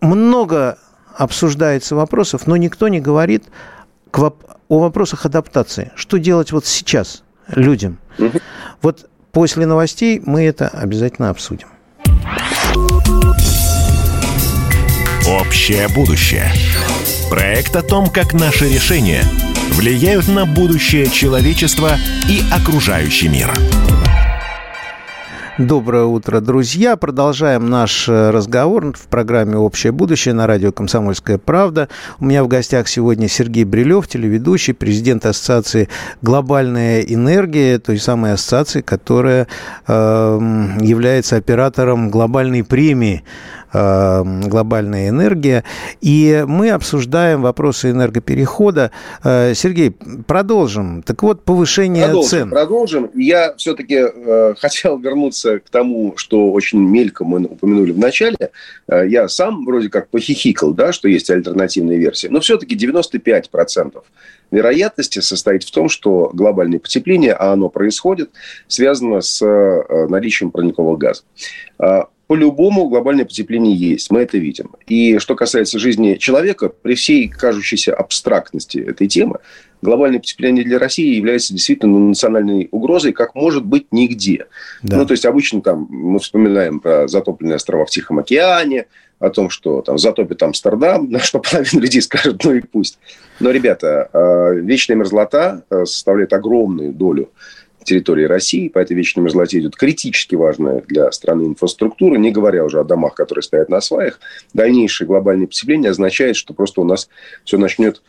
много 0.00 0.78
обсуждается 1.14 1.94
вопросов, 1.94 2.46
но 2.46 2.56
никто 2.56 2.88
не 2.88 3.00
говорит 3.00 3.44
о 4.12 4.78
вопросах 4.78 5.26
адаптации. 5.26 5.92
Что 5.94 6.18
делать 6.18 6.52
вот 6.52 6.64
сейчас 6.64 7.22
людям? 7.48 7.98
Угу. 8.18 8.38
Вот 8.80 9.10
после 9.32 9.66
новостей 9.66 10.22
мы 10.24 10.42
это 10.44 10.68
обязательно 10.68 11.30
обсудим. 11.30 11.68
Общее 15.28 15.88
будущее. 15.88 16.50
Проект 17.30 17.76
о 17.76 17.82
том, 17.82 18.08
как 18.08 18.34
наши 18.34 18.68
решения 18.68 19.22
влияют 19.72 20.28
на 20.28 20.44
будущее 20.44 21.06
человечества 21.08 21.96
и 22.28 22.42
окружающий 22.52 23.28
мир. 23.28 23.52
Доброе 25.58 26.04
утро, 26.04 26.40
друзья. 26.40 26.96
Продолжаем 26.96 27.68
наш 27.68 28.08
э, 28.08 28.30
разговор 28.30 28.96
в 28.96 29.06
программе 29.08 29.58
«Общее 29.58 29.92
будущее» 29.92 30.32
на 30.32 30.46
радио 30.46 30.72
«Комсомольская 30.72 31.36
правда». 31.36 31.90
У 32.18 32.24
меня 32.24 32.42
в 32.42 32.48
гостях 32.48 32.88
сегодня 32.88 33.28
Сергей 33.28 33.64
Брилев, 33.64 34.08
телеведущий, 34.08 34.72
президент 34.72 35.26
Ассоциации 35.26 35.90
«Глобальная 36.22 37.02
энергия», 37.02 37.78
той 37.78 37.98
самой 37.98 38.32
ассоциации, 38.32 38.80
которая 38.80 39.46
э, 39.86 40.38
является 40.80 41.36
оператором 41.36 42.08
глобальной 42.08 42.64
премии 42.64 43.22
глобальная 43.72 45.08
энергия. 45.08 45.64
И 46.00 46.44
мы 46.46 46.70
обсуждаем 46.70 47.42
вопросы 47.42 47.90
энергоперехода. 47.90 48.90
Э, 49.24 49.54
Сергей, 49.54 49.90
продолжим. 50.26 51.02
Так 51.02 51.22
вот, 51.22 51.44
повышение 51.44 52.04
продолжим, 52.04 52.30
цен. 52.30 52.50
Продолжим. 52.50 53.10
Я 53.14 53.54
все-таки 53.56 53.96
э, 53.96 54.54
хотел 54.58 54.98
вернуться 54.98 55.60
к 55.60 55.70
тому, 55.70 56.14
что 56.16 56.50
очень 56.52 56.80
мельком 56.80 57.28
мы 57.28 57.44
упомянули 57.44 57.92
в 57.92 57.98
начале. 57.98 58.50
Э, 58.88 59.06
я 59.06 59.28
сам 59.28 59.64
вроде 59.64 59.88
как 59.88 60.08
похихикал, 60.08 60.72
да, 60.72 60.92
что 60.92 61.08
есть 61.08 61.30
альтернативные 61.30 61.98
версии. 61.98 62.28
Но 62.28 62.40
все-таки 62.40 62.76
95% 62.76 64.02
вероятности 64.50 65.20
состоит 65.20 65.64
в 65.64 65.70
том, 65.70 65.88
что 65.88 66.30
глобальное 66.34 66.78
потепление, 66.78 67.32
а 67.32 67.52
оно 67.52 67.70
происходит, 67.70 68.30
связано 68.68 69.22
с 69.22 69.40
наличием 70.08 70.50
парникового 70.50 70.96
газа. 70.98 71.22
По-любому 72.32 72.88
глобальное 72.88 73.26
потепление 73.26 73.74
есть, 73.74 74.10
мы 74.10 74.20
это 74.20 74.38
видим. 74.38 74.74
И 74.86 75.18
что 75.18 75.34
касается 75.34 75.78
жизни 75.78 76.14
человека, 76.14 76.70
при 76.70 76.94
всей 76.94 77.28
кажущейся 77.28 77.92
абстрактности 77.92 78.78
этой 78.78 79.06
темы, 79.06 79.40
глобальное 79.82 80.18
потепление 80.18 80.64
для 80.64 80.78
России 80.78 81.14
является 81.14 81.52
действительно 81.52 81.98
национальной 81.98 82.68
угрозой, 82.70 83.12
как 83.12 83.34
может 83.34 83.66
быть 83.66 83.88
нигде. 83.90 84.46
Да. 84.82 84.96
Ну, 84.96 85.04
то 85.04 85.12
есть 85.12 85.26
обычно 85.26 85.60
там 85.60 85.86
мы 85.90 86.20
вспоминаем 86.20 86.80
про 86.80 87.06
затопленные 87.06 87.56
острова 87.56 87.84
в 87.84 87.90
Тихом 87.90 88.18
океане, 88.18 88.86
о 89.18 89.28
том, 89.28 89.50
что 89.50 89.82
там 89.82 89.98
затопит 89.98 90.42
Амстердам, 90.42 91.06
на 91.10 91.18
что 91.18 91.38
половина 91.38 91.82
людей 91.82 92.00
скажет, 92.00 92.42
ну 92.44 92.54
и 92.54 92.62
пусть. 92.62 92.98
Но, 93.40 93.50
ребята, 93.50 94.08
э, 94.10 94.54
вечная 94.60 94.96
мерзлота 94.96 95.64
э, 95.68 95.84
составляет 95.84 96.32
огромную 96.32 96.94
долю 96.94 97.28
территории 97.84 98.24
России, 98.24 98.68
по 98.68 98.78
этой 98.78 98.94
вечной 98.94 99.20
мерзлоте 99.20 99.58
идет 99.58 99.76
критически 99.76 100.34
важная 100.34 100.82
для 100.86 101.10
страны 101.12 101.44
инфраструктура, 101.44 102.16
не 102.16 102.30
говоря 102.30 102.64
уже 102.64 102.80
о 102.80 102.84
домах, 102.84 103.14
которые 103.14 103.42
стоят 103.42 103.68
на 103.68 103.80
сваях. 103.80 104.20
Дальнейшее 104.54 105.06
глобальное 105.06 105.46
потепление 105.46 105.90
означает, 105.90 106.36
что 106.36 106.54
просто 106.54 106.80
у 106.80 106.84
нас 106.84 107.08
все 107.44 107.58
начнет 107.58 108.02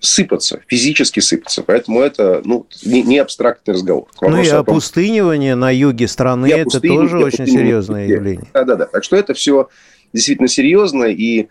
сыпаться, 0.00 0.62
физически 0.66 1.20
сыпаться. 1.20 1.62
Поэтому 1.62 2.00
это 2.00 2.40
ну, 2.44 2.66
не, 2.84 3.02
не 3.02 3.18
абстрактный 3.18 3.74
разговор. 3.74 4.08
Ну 4.20 4.42
и 4.42 4.48
опустынивание 4.48 5.54
на 5.54 5.70
юге 5.70 6.08
страны– 6.08 6.46
это 6.52 6.80
тоже 6.80 7.18
очень 7.18 7.46
серьезное 7.46 8.06
явление. 8.06 8.48
Да-да-да. 8.52 8.86
Так 8.86 9.04
что 9.04 9.16
это 9.16 9.34
все 9.34 9.68
действительно 10.12 10.48
серьезно, 10.48 11.04
и 11.04 11.48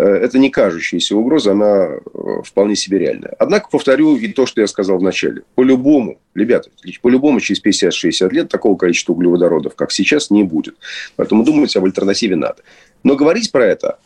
это 0.00 0.38
не 0.38 0.50
кажущаяся 0.50 1.16
угроза, 1.16 1.52
она 1.52 1.86
э, 1.86 1.98
вполне 2.44 2.74
себе 2.74 2.98
реальная. 2.98 3.34
Однако, 3.38 3.68
повторю 3.70 4.16
и 4.16 4.28
то, 4.28 4.44
что 4.44 4.60
я 4.60 4.66
сказал 4.66 4.98
вначале. 4.98 5.42
По-любому, 5.54 6.18
ребята, 6.34 6.70
по-любому 7.00 7.40
через 7.40 7.62
50-60 7.62 8.28
лет 8.32 8.48
такого 8.48 8.76
количества 8.76 9.12
углеводородов, 9.12 9.76
как 9.76 9.92
сейчас, 9.92 10.30
не 10.30 10.42
будет. 10.42 10.76
Поэтому 11.14 11.44
думать 11.44 11.76
об 11.76 11.84
альтернативе 11.84 12.34
надо. 12.34 12.56
Но 13.04 13.14
говорить 13.14 13.52
про 13.52 13.66
это, 13.66 13.98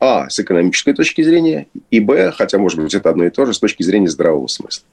а, 0.00 0.28
с 0.28 0.40
экономической 0.40 0.94
точки 0.94 1.22
зрения, 1.22 1.68
и, 1.90 2.00
б, 2.00 2.32
хотя, 2.32 2.58
может 2.58 2.80
быть, 2.80 2.94
это 2.94 3.10
одно 3.10 3.24
и 3.24 3.30
то 3.30 3.46
же, 3.46 3.54
с 3.54 3.60
точки 3.60 3.84
зрения 3.84 4.08
здравого 4.08 4.48
смысла. 4.48 4.84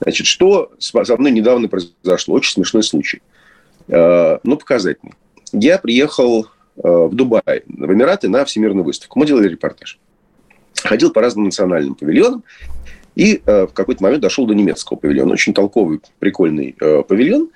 Значит, 0.00 0.26
что 0.26 0.72
со 0.80 1.16
мной 1.16 1.30
недавно 1.30 1.68
произошло? 1.68 2.34
Очень 2.34 2.54
смешной 2.54 2.82
случай. 2.82 3.22
Э, 3.86 4.38
ну, 4.42 4.56
показательный. 4.56 5.14
Я 5.52 5.78
приехал 5.78 6.48
Э, 6.48 6.51
в 6.76 7.14
Дубае, 7.14 7.62
в 7.66 7.92
Эмираты, 7.92 8.28
на 8.28 8.44
Всемирную 8.44 8.84
выставку. 8.84 9.18
Мы 9.18 9.26
делали 9.26 9.48
репортаж. 9.48 9.98
Ходил 10.82 11.12
по 11.12 11.20
разным 11.20 11.44
национальным 11.44 11.94
павильонам. 11.94 12.44
И 13.14 13.42
э, 13.44 13.66
в 13.66 13.72
какой-то 13.72 14.02
момент 14.02 14.22
дошел 14.22 14.46
до 14.46 14.54
немецкого 14.54 14.98
павильона. 14.98 15.32
Очень 15.32 15.54
толковый, 15.54 16.00
прикольный 16.18 16.74
э, 16.80 17.02
павильон, 17.06 17.50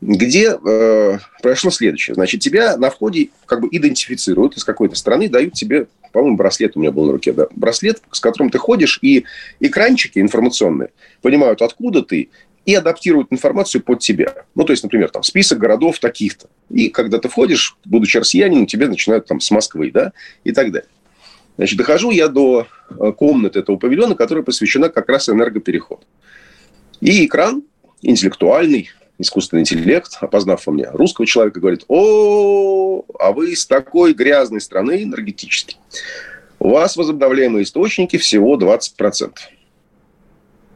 где 0.00 0.52
э, 0.52 1.18
произошло 1.42 1.70
следующее. 1.70 2.14
Значит, 2.14 2.40
тебя 2.40 2.76
на 2.76 2.90
входе 2.90 3.30
как 3.46 3.60
бы 3.60 3.68
идентифицируют 3.70 4.56
из 4.56 4.64
какой-то 4.64 4.94
страны, 4.94 5.28
дают 5.28 5.54
тебе, 5.54 5.86
по-моему, 6.12 6.36
браслет 6.36 6.76
у 6.76 6.80
меня 6.80 6.92
был 6.92 7.06
на 7.06 7.12
руке, 7.12 7.32
да, 7.32 7.46
браслет, 7.54 8.02
с 8.10 8.20
которым 8.20 8.50
ты 8.50 8.58
ходишь, 8.58 8.98
и 9.02 9.24
экранчики 9.60 10.18
информационные 10.18 10.90
понимают, 11.20 11.62
откуда 11.62 12.02
ты, 12.02 12.30
и 12.64 12.74
адаптируют 12.74 13.28
информацию 13.30 13.82
под 13.82 14.00
тебя. 14.00 14.34
Ну, 14.54 14.64
то 14.64 14.72
есть, 14.72 14.82
например, 14.82 15.10
там 15.10 15.22
список 15.22 15.58
городов 15.58 15.98
таких-то. 15.98 16.48
И 16.70 16.88
когда 16.88 17.18
ты 17.18 17.28
входишь, 17.28 17.76
будучи 17.84 18.16
россиянином, 18.18 18.66
тебе 18.66 18.88
начинают 18.88 19.26
там 19.26 19.40
с 19.40 19.50
Москвы, 19.50 19.90
да, 19.92 20.12
и 20.44 20.52
так 20.52 20.70
далее. 20.70 20.88
Значит, 21.56 21.76
дохожу 21.76 22.10
я 22.10 22.28
до 22.28 22.66
э, 22.88 23.12
комнаты 23.12 23.58
этого 23.58 23.76
павильона, 23.76 24.14
которая 24.14 24.44
посвящена 24.44 24.88
как 24.88 25.08
раз 25.08 25.28
энергопереходу. 25.28 26.02
И 27.00 27.26
экран 27.26 27.62
интеллектуальный, 28.00 28.90
искусственный 29.18 29.62
интеллект, 29.62 30.18
опознав 30.20 30.66
во 30.66 30.72
мне 30.72 30.88
русского 30.90 31.26
человека, 31.26 31.60
говорит, 31.60 31.84
о, 31.88 33.04
а 33.18 33.32
вы 33.32 33.52
из 33.52 33.66
такой 33.66 34.14
грязной 34.14 34.60
страны 34.60 35.02
энергетически. 35.02 35.76
У 36.58 36.70
вас 36.70 36.96
возобновляемые 36.96 37.64
источники 37.64 38.16
всего 38.16 38.56
20%. 38.56 39.32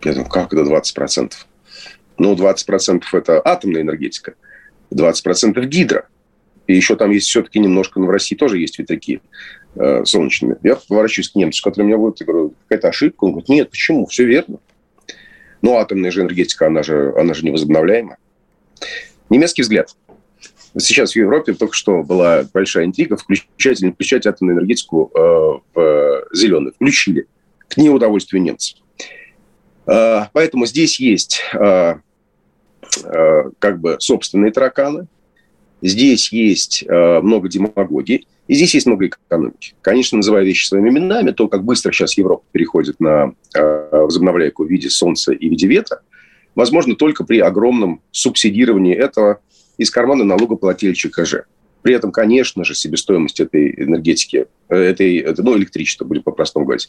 Я 0.05 0.13
думаю, 0.13 0.29
как 0.29 0.53
это 0.53 0.63
20%? 0.63 1.33
Ну, 2.19 2.35
20% 2.35 3.03
это 3.13 3.41
атомная 3.45 3.83
энергетика, 3.83 4.35
20% 4.93 5.65
гидро. 5.67 6.09
И 6.67 6.75
еще 6.75 6.97
там 6.97 7.11
есть 7.11 7.29
все-таки 7.29 7.59
немножко, 7.59 8.01
ну, 8.01 8.07
в 8.07 8.11
России 8.11 8.35
тоже 8.35 8.59
есть 8.59 8.79
ветряки 8.79 9.21
э, 9.77 10.05
солнечными. 10.05 10.57
Я 10.63 10.77
поворачиваюсь 10.77 11.29
к 11.29 11.37
немцу, 11.37 11.63
который 11.63 11.85
меня 11.85 11.99
будет, 11.99 12.21
и 12.21 12.25
говорю, 12.25 12.55
какая-то 12.65 12.89
ошибка. 12.89 13.25
Он 13.25 13.33
говорит, 13.33 13.49
нет, 13.49 13.71
почему? 13.71 14.07
Все 14.07 14.25
верно. 14.25 14.59
Ну, 15.63 15.77
атомная 15.77 16.11
же 16.11 16.23
энергетика, 16.23 16.67
она 16.67 16.83
же, 16.83 17.15
она 17.17 17.35
же 17.35 17.45
невозобновляема. 17.45 18.17
Немецкий 19.31 19.63
взгляд. 19.63 19.95
Сейчас 20.79 21.13
в 21.13 21.17
Европе 21.17 21.55
только 21.55 21.75
что 21.75 22.03
была 22.03 22.45
большая 22.53 22.85
интрига, 22.85 23.17
включать 23.17 23.81
или 23.81 23.87
не 23.87 23.93
включать 23.93 24.27
атомную 24.27 24.59
энергетику 24.59 25.11
э, 25.15 25.19
в 25.75 26.29
зеленую. 26.33 26.75
Включили. 26.75 27.27
К 27.69 27.79
неудовольствию 27.79 28.43
немцев. 28.43 28.79
Э, 29.87 30.27
поэтому 30.33 30.67
здесь 30.67 30.99
есть 30.99 31.41
э, 31.55 31.95
э, 33.05 33.51
как 33.59 33.81
бы 33.81 33.97
собственные 33.99 34.53
тараканы, 34.53 35.07
здесь 35.83 36.33
есть 36.33 36.85
много 36.89 37.49
демагогии, 37.49 38.27
и 38.49 38.55
здесь 38.55 38.75
есть 38.75 38.87
много 38.87 39.09
экономики. 39.09 39.75
Конечно, 39.83 40.17
называя 40.17 40.43
вещи 40.43 40.67
своими 40.67 40.89
именами, 40.89 41.33
то, 41.33 41.49
как 41.49 41.65
быстро 41.65 41.93
сейчас 41.93 42.17
Европа 42.17 42.45
переходит 42.51 42.99
на 42.99 43.35
возобновляйку 43.53 44.65
в 44.65 44.71
виде 44.71 44.89
солнца 44.89 45.33
и 45.33 45.49
в 45.49 45.51
виде 45.51 45.67
ветра, 45.67 46.01
возможно 46.55 46.97
только 46.97 47.25
при 47.25 47.41
огромном 47.41 48.01
субсидировании 48.11 48.95
этого 48.95 49.41
из 49.77 49.91
кармана 49.91 50.25
налогоплательщика 50.25 51.25
КЖ. 51.25 51.35
При 51.83 51.95
этом, 51.95 52.11
конечно 52.11 52.65
же, 52.65 52.75
себестоимость 52.75 53.39
этой 53.39 53.71
энергетики, 53.77 54.47
этой, 54.69 55.27
ну, 55.37 55.59
электричества, 55.59 56.07
будем 56.07 56.23
по-простому 56.23 56.65
говорить, 56.65 56.89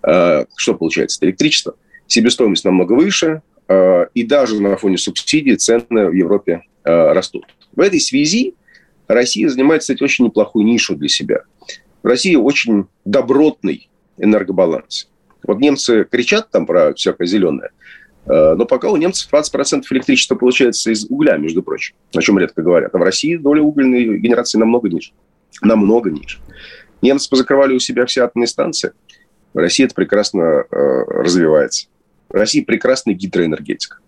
что 0.00 0.74
получается? 0.74 1.18
Это 1.18 1.26
электричество. 1.26 1.74
Себестоимость 2.12 2.64
намного 2.64 2.92
выше, 2.92 3.42
э, 3.68 4.06
и 4.14 4.22
даже 4.22 4.60
на 4.60 4.76
фоне 4.76 4.98
субсидий 4.98 5.56
цены 5.56 6.08
в 6.08 6.12
Европе 6.12 6.62
растут. 6.84 7.46
В 7.76 7.80
этой 7.80 8.00
связи 8.00 8.54
Россия 9.06 9.48
занимает, 9.48 9.82
кстати, 9.82 10.02
очень 10.02 10.24
неплохую 10.24 10.64
нишу 10.64 10.96
для 10.96 11.08
себя. 11.08 11.42
В 12.02 12.06
России 12.06 12.34
очень 12.34 12.86
добротный 13.04 13.88
энергобаланс. 14.18 15.08
Вот 15.44 15.58
немцы 15.58 16.04
кричат 16.10 16.50
там 16.50 16.66
про 16.66 16.94
всякое 16.94 17.26
зеленое, 17.26 17.70
э, 18.26 18.54
но 18.56 18.64
пока 18.64 18.90
у 18.90 18.96
немцев 18.96 19.28
20% 19.32 19.84
электричества 19.90 20.34
получается 20.34 20.90
из 20.90 21.06
угля, 21.08 21.36
между 21.36 21.62
прочим, 21.62 21.94
о 22.14 22.20
чем 22.20 22.38
редко 22.38 22.62
говорят. 22.62 22.94
А 22.94 22.98
в 22.98 23.02
России 23.02 23.36
доля 23.36 23.62
угольной 23.62 24.18
генерации 24.18 24.58
намного 24.58 24.88
ниже. 24.88 25.12
Намного 25.62 26.10
ниже. 26.10 26.38
Немцы 27.00 27.28
позакрывали 27.28 27.74
у 27.74 27.78
себя 27.78 28.06
все 28.06 28.22
атомные 28.22 28.46
станции. 28.46 28.92
В 29.54 29.58
России 29.58 29.84
это 29.84 29.94
прекрасно 29.94 30.40
э, 30.40 30.64
развивается. 31.08 31.88
В 32.32 32.36
России 32.36 32.62
прекрасная 32.62 33.14
гидроэнергетика. 33.14 33.98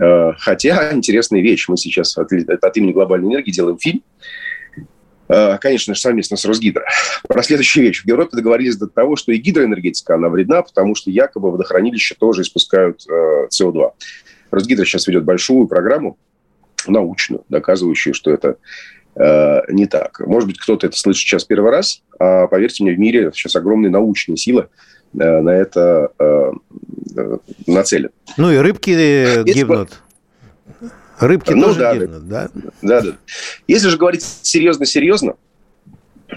Э, 0.00 0.32
хотя 0.38 0.92
интересная 0.92 1.40
вещь. 1.40 1.68
Мы 1.68 1.76
сейчас 1.76 2.16
от, 2.16 2.32
от 2.32 2.76
имени 2.76 2.92
глобальной 2.92 3.32
энергии 3.32 3.50
делаем 3.50 3.78
фильм 3.78 4.02
Э, 5.32 5.56
конечно 5.58 5.94
же, 5.94 6.00
совместно 6.00 6.36
с 6.36 6.44
Росгидро. 6.44 6.84
Про 7.26 7.42
следующую 7.42 7.86
вещь. 7.86 8.02
В 8.02 8.06
Европе 8.06 8.36
договорились 8.36 8.76
до 8.76 8.86
того, 8.86 9.16
что 9.16 9.32
и 9.32 9.38
гидроэнергетика, 9.38 10.14
она 10.14 10.28
вредна, 10.28 10.62
потому 10.62 10.94
что 10.94 11.10
якобы 11.10 11.50
водохранилища 11.50 12.16
тоже 12.18 12.42
испускают 12.42 13.06
э, 13.08 13.46
СО2. 13.48 13.92
Росгидро 14.50 14.84
сейчас 14.84 15.06
ведет 15.06 15.24
большую 15.24 15.68
программу 15.68 16.18
научную, 16.86 17.44
доказывающую, 17.48 18.12
что 18.12 18.30
это 18.30 18.56
э, 19.14 19.60
не 19.72 19.86
так. 19.86 20.20
Может 20.20 20.48
быть, 20.48 20.58
кто-то 20.58 20.86
это 20.86 20.98
слышит 20.98 21.22
сейчас 21.22 21.44
первый 21.44 21.70
раз, 21.70 22.02
а 22.18 22.46
поверьте 22.48 22.84
мне, 22.84 22.92
в 22.92 22.98
мире 22.98 23.30
сейчас 23.32 23.56
огромные 23.56 23.90
научные 23.90 24.36
силы 24.36 24.68
э, 25.18 25.40
на 25.40 25.50
это 25.50 26.12
э 27.16 27.38
нацелены. 27.66 28.10
Ну 28.36 28.50
и 28.50 28.56
рыбки 28.56 28.90
э, 28.90 29.44
гибнут. 29.44 30.00
Рыбки 31.18 31.52
ну, 31.52 31.66
тоже 31.66 31.78
да, 31.78 31.94
гибнут, 31.94 32.28
да? 32.28 32.50
Да, 32.82 33.00
да. 33.00 33.12
Если 33.68 33.88
же 33.88 33.96
говорить 33.96 34.22
серьезно-серьезно, 34.22 35.34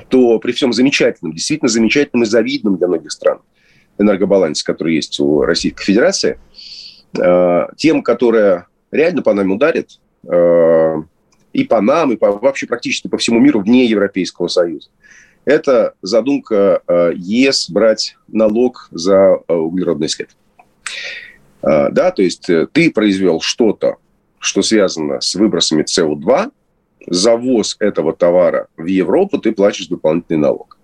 то 0.09 0.39
при 0.39 0.51
всем 0.51 0.73
замечательном, 0.73 1.33
действительно 1.33 1.69
замечательном 1.69 2.23
и 2.23 2.25
завидном 2.25 2.77
для 2.77 2.87
многих 2.87 3.11
стран 3.11 3.39
энергобалансе, 3.97 4.63
который 4.65 4.95
есть 4.95 5.19
у 5.19 5.41
Российской 5.41 5.83
Федерации, 5.83 6.39
э, 7.17 7.67
тем, 7.77 8.03
которая 8.03 8.67
реально 8.91 9.21
по 9.21 9.33
нам 9.33 9.51
ударит, 9.51 9.99
и 11.53 11.63
по 11.63 11.81
нам, 11.81 12.11
и 12.11 12.15
по, 12.15 12.31
вообще 12.31 12.65
практически 12.65 13.07
по 13.07 13.17
всему 13.17 13.39
миру 13.39 13.61
вне 13.61 13.85
Европейского 13.85 14.47
Союза, 14.47 14.89
это 15.45 15.93
задумка 16.01 16.81
ЕС 17.15 17.69
брать 17.69 18.17
налог 18.27 18.87
за 18.91 19.35
углеродный 19.47 20.09
след. 20.09 20.29
Да, 21.61 22.11
то 22.11 22.21
есть 22.21 22.47
ты 22.73 22.91
произвел 22.91 23.41
что-то, 23.41 23.95
что 24.39 24.61
связано 24.61 25.21
с 25.21 25.33
выбросами 25.33 25.83
СО2, 25.83 26.51
завоз 27.07 27.75
этого 27.79 28.13
товара 28.13 28.67
в 28.77 28.85
Европу, 28.85 29.39
ты 29.39 29.51
платишь 29.51 29.87
дополнительный 29.87 30.39
налог. 30.39 30.77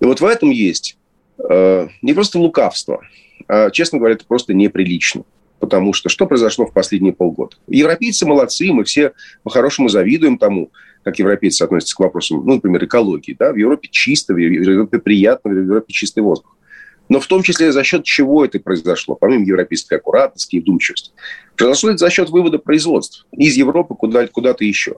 И 0.00 0.04
вот 0.04 0.20
в 0.20 0.24
этом 0.24 0.50
есть 0.50 0.96
э, 1.38 1.88
не 2.02 2.14
просто 2.14 2.38
лукавство, 2.38 3.02
а, 3.48 3.70
честно 3.70 3.98
говоря, 3.98 4.14
это 4.14 4.24
просто 4.26 4.54
неприлично. 4.54 5.24
Потому 5.58 5.92
что 5.92 6.08
что 6.08 6.26
произошло 6.26 6.66
в 6.66 6.72
последние 6.72 7.12
полгода? 7.12 7.56
Европейцы 7.68 8.26
молодцы, 8.26 8.72
мы 8.72 8.84
все 8.84 9.12
по-хорошему 9.42 9.88
завидуем 9.88 10.38
тому, 10.38 10.70
как 11.02 11.18
европейцы 11.18 11.62
относятся 11.62 11.96
к 11.96 12.00
вопросам, 12.00 12.44
ну, 12.46 12.54
например, 12.54 12.84
экологии. 12.84 13.36
Да? 13.38 13.52
В 13.52 13.56
Европе 13.56 13.88
чисто, 13.90 14.32
в 14.32 14.38
Европе 14.38 14.98
приятно, 14.98 15.50
в 15.50 15.56
Европе 15.56 15.92
чистый 15.92 16.20
воздух 16.20 16.56
но 17.10 17.18
в 17.18 17.26
том 17.26 17.42
числе 17.42 17.72
за 17.72 17.82
счет 17.82 18.04
чего 18.04 18.44
это 18.44 18.60
произошло, 18.60 19.16
помимо 19.16 19.44
европейской 19.44 19.94
аккуратности 19.94 20.56
и 20.56 20.60
вдумчивости. 20.60 21.10
Произошло 21.56 21.90
это 21.90 21.98
за 21.98 22.08
счет 22.08 22.30
вывода 22.30 22.58
производств 22.58 23.26
из 23.36 23.56
Европы 23.56 23.96
куда- 23.96 24.28
куда-то 24.28 24.64
еще. 24.64 24.96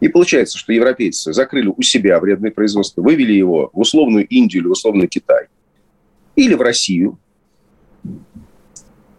И 0.00 0.06
получается, 0.06 0.56
что 0.56 0.72
европейцы 0.72 1.32
закрыли 1.32 1.66
у 1.76 1.82
себя 1.82 2.20
вредное 2.20 2.52
производство, 2.52 3.02
вывели 3.02 3.32
его 3.32 3.70
в 3.72 3.80
условную 3.80 4.24
Индию 4.28 4.62
или 4.62 4.68
в 4.68 4.72
условный 4.72 5.08
Китай, 5.08 5.48
или 6.36 6.54
в 6.54 6.62
Россию. 6.62 7.18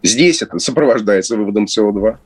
Здесь 0.02 0.40
это 0.40 0.58
сопровождается 0.58 1.36
выводом 1.36 1.66
СО2. 1.66 2.16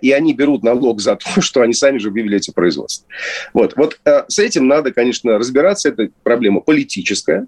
И 0.00 0.12
они 0.12 0.32
берут 0.32 0.62
налог 0.62 1.02
за 1.02 1.16
то, 1.16 1.28
что 1.42 1.60
они 1.60 1.74
сами 1.74 1.98
же 1.98 2.08
вывели 2.10 2.38
эти 2.38 2.52
производства. 2.52 3.06
Вот, 3.52 3.76
вот 3.76 4.00
э, 4.06 4.24
с 4.28 4.38
этим 4.38 4.66
надо, 4.66 4.92
конечно, 4.92 5.36
разбираться. 5.36 5.90
Это 5.90 6.08
проблема 6.22 6.60
политическая, 6.62 7.46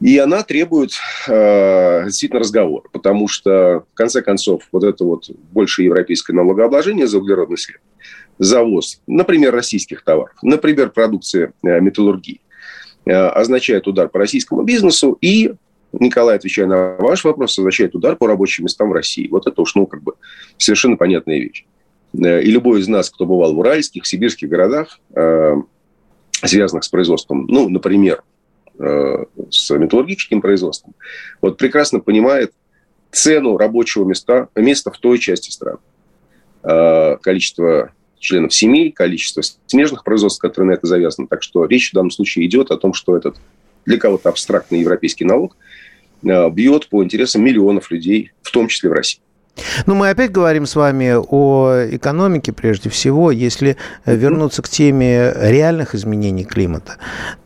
и 0.00 0.16
она 0.18 0.42
требует 0.42 0.92
э, 1.28 2.04
действительно 2.06 2.40
разговора, 2.40 2.84
потому 2.92 3.28
что, 3.28 3.84
в 3.92 3.94
конце 3.94 4.22
концов, 4.22 4.62
вот 4.72 4.84
это 4.84 5.04
вот 5.04 5.30
больше 5.52 5.82
европейское 5.82 6.34
налогообложение 6.34 7.06
за 7.06 7.18
углеродный 7.18 7.58
след, 7.58 7.80
завоз, 8.38 9.02
например, 9.06 9.52
российских 9.52 10.02
товаров, 10.02 10.36
например, 10.42 10.90
продукции 10.90 11.52
э, 11.62 11.80
металлургии, 11.80 12.40
э, 13.04 13.12
означает 13.12 13.86
удар 13.86 14.08
по 14.08 14.18
российскому 14.18 14.62
бизнесу 14.62 15.18
и 15.20 15.52
Николай, 15.92 16.36
отвечая 16.36 16.66
на 16.66 16.96
ваш 16.98 17.24
вопрос, 17.24 17.58
означает 17.58 17.94
удар 17.94 18.16
по 18.16 18.26
рабочим 18.26 18.64
местам 18.64 18.90
в 18.90 18.92
России. 18.92 19.28
Вот 19.28 19.46
это 19.46 19.60
уж, 19.60 19.74
ну, 19.74 19.86
как 19.86 20.02
бы 20.02 20.14
совершенно 20.56 20.96
понятная 20.96 21.38
вещь. 21.38 21.66
Э, 22.14 22.42
и 22.42 22.50
любой 22.50 22.80
из 22.80 22.88
нас, 22.88 23.10
кто 23.10 23.26
бывал 23.26 23.54
в 23.54 23.58
уральских, 23.58 24.06
сибирских 24.06 24.48
городах, 24.48 24.98
э, 25.14 25.56
связанных 26.42 26.84
с 26.84 26.88
производством, 26.88 27.46
ну, 27.48 27.68
например, 27.68 28.22
с 28.80 29.70
металлургическим 29.70 30.40
производством, 30.40 30.94
вот 31.40 31.58
прекрасно 31.58 32.00
понимает 32.00 32.52
цену 33.12 33.56
рабочего 33.56 34.04
места, 34.04 34.48
места 34.54 34.90
в 34.90 34.98
той 34.98 35.18
части 35.18 35.50
страны. 35.50 35.78
Э, 36.62 37.16
количество 37.22 37.92
членов 38.18 38.52
семей, 38.52 38.92
количество 38.92 39.42
смежных 39.66 40.04
производств, 40.04 40.40
которые 40.40 40.70
на 40.70 40.74
это 40.74 40.86
завязаны. 40.86 41.26
Так 41.26 41.42
что 41.42 41.64
речь 41.64 41.90
в 41.90 41.94
данном 41.94 42.10
случае 42.10 42.46
идет 42.46 42.70
о 42.70 42.76
том, 42.76 42.92
что 42.92 43.16
этот 43.16 43.36
для 43.86 43.98
кого-то 43.98 44.28
абстрактный 44.28 44.80
европейский 44.80 45.24
налог 45.24 45.56
э, 46.22 46.50
бьет 46.50 46.88
по 46.88 47.02
интересам 47.02 47.44
миллионов 47.44 47.90
людей, 47.90 48.32
в 48.42 48.50
том 48.50 48.68
числе 48.68 48.90
в 48.90 48.92
России. 48.92 49.20
Ну, 49.86 49.94
мы 49.94 50.10
опять 50.10 50.32
говорим 50.32 50.66
с 50.66 50.74
вами 50.74 51.14
о 51.16 51.86
экономике 51.90 52.52
прежде 52.52 52.88
всего. 52.88 53.30
Если 53.30 53.76
вернуться 54.06 54.62
к 54.62 54.68
теме 54.68 55.32
реальных 55.36 55.94
изменений 55.94 56.44
климата, 56.44 56.96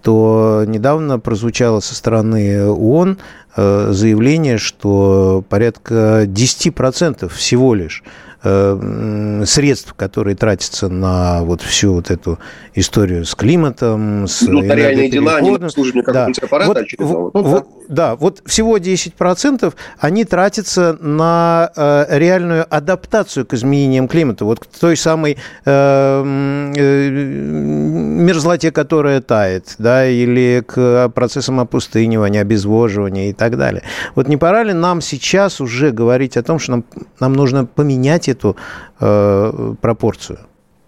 то 0.02 0.64
недавно 0.66 1.18
прозвучало 1.18 1.80
со 1.80 1.94
стороны 1.94 2.68
ООН 2.68 3.18
э, 3.56 3.88
заявление, 3.90 4.58
что 4.58 5.44
порядка 5.48 6.24
10% 6.24 7.28
всего 7.28 7.74
лишь 7.74 8.02
Э, 8.04 8.33
средств, 8.44 9.94
которые 9.94 10.36
тратятся 10.36 10.88
на 10.88 11.42
вот 11.42 11.62
всю 11.62 11.94
вот 11.94 12.10
эту 12.10 12.38
историю 12.74 13.24
с 13.24 13.34
климатом, 13.34 14.26
с 14.26 14.42
ну, 14.42 14.62
реальные 14.62 15.10
дела, 15.10 15.38
обслуживание 15.38 16.04
да. 16.04 16.28
вот, 16.66 16.76
очередного. 16.76 17.30
Вот, 17.32 17.46
вот, 17.46 17.66
да, 17.88 18.16
вот 18.16 18.42
всего 18.46 18.78
10% 18.78 19.74
они 19.98 20.24
тратятся 20.24 20.96
на 21.00 21.70
э, 21.76 22.18
реальную 22.18 22.66
адаптацию 22.68 23.46
к 23.46 23.54
изменениям 23.54 24.08
климата, 24.08 24.44
вот 24.44 24.60
к 24.60 24.66
той 24.66 24.96
самой 24.96 25.38
э, 25.64 26.72
э, 26.76 27.08
мерзлоте, 27.10 28.72
которая 28.72 29.20
тает, 29.20 29.74
да, 29.78 30.06
или 30.06 30.62
к 30.66 31.08
процессам 31.14 31.60
опустынивания, 31.60 32.40
обезвоживания 32.40 33.30
и 33.30 33.32
так 33.32 33.56
далее. 33.56 33.82
Вот 34.14 34.28
не 34.28 34.36
пора 34.36 34.64
ли 34.64 34.72
нам 34.72 35.00
сейчас 35.00 35.60
уже 35.60 35.90
говорить 35.90 36.36
о 36.36 36.42
том, 36.42 36.58
что 36.58 36.72
нам, 36.72 36.84
нам 37.20 37.32
нужно 37.34 37.66
поменять 37.66 38.28
эту 38.34 38.56
э, 39.00 39.74
пропорцию? 39.80 40.38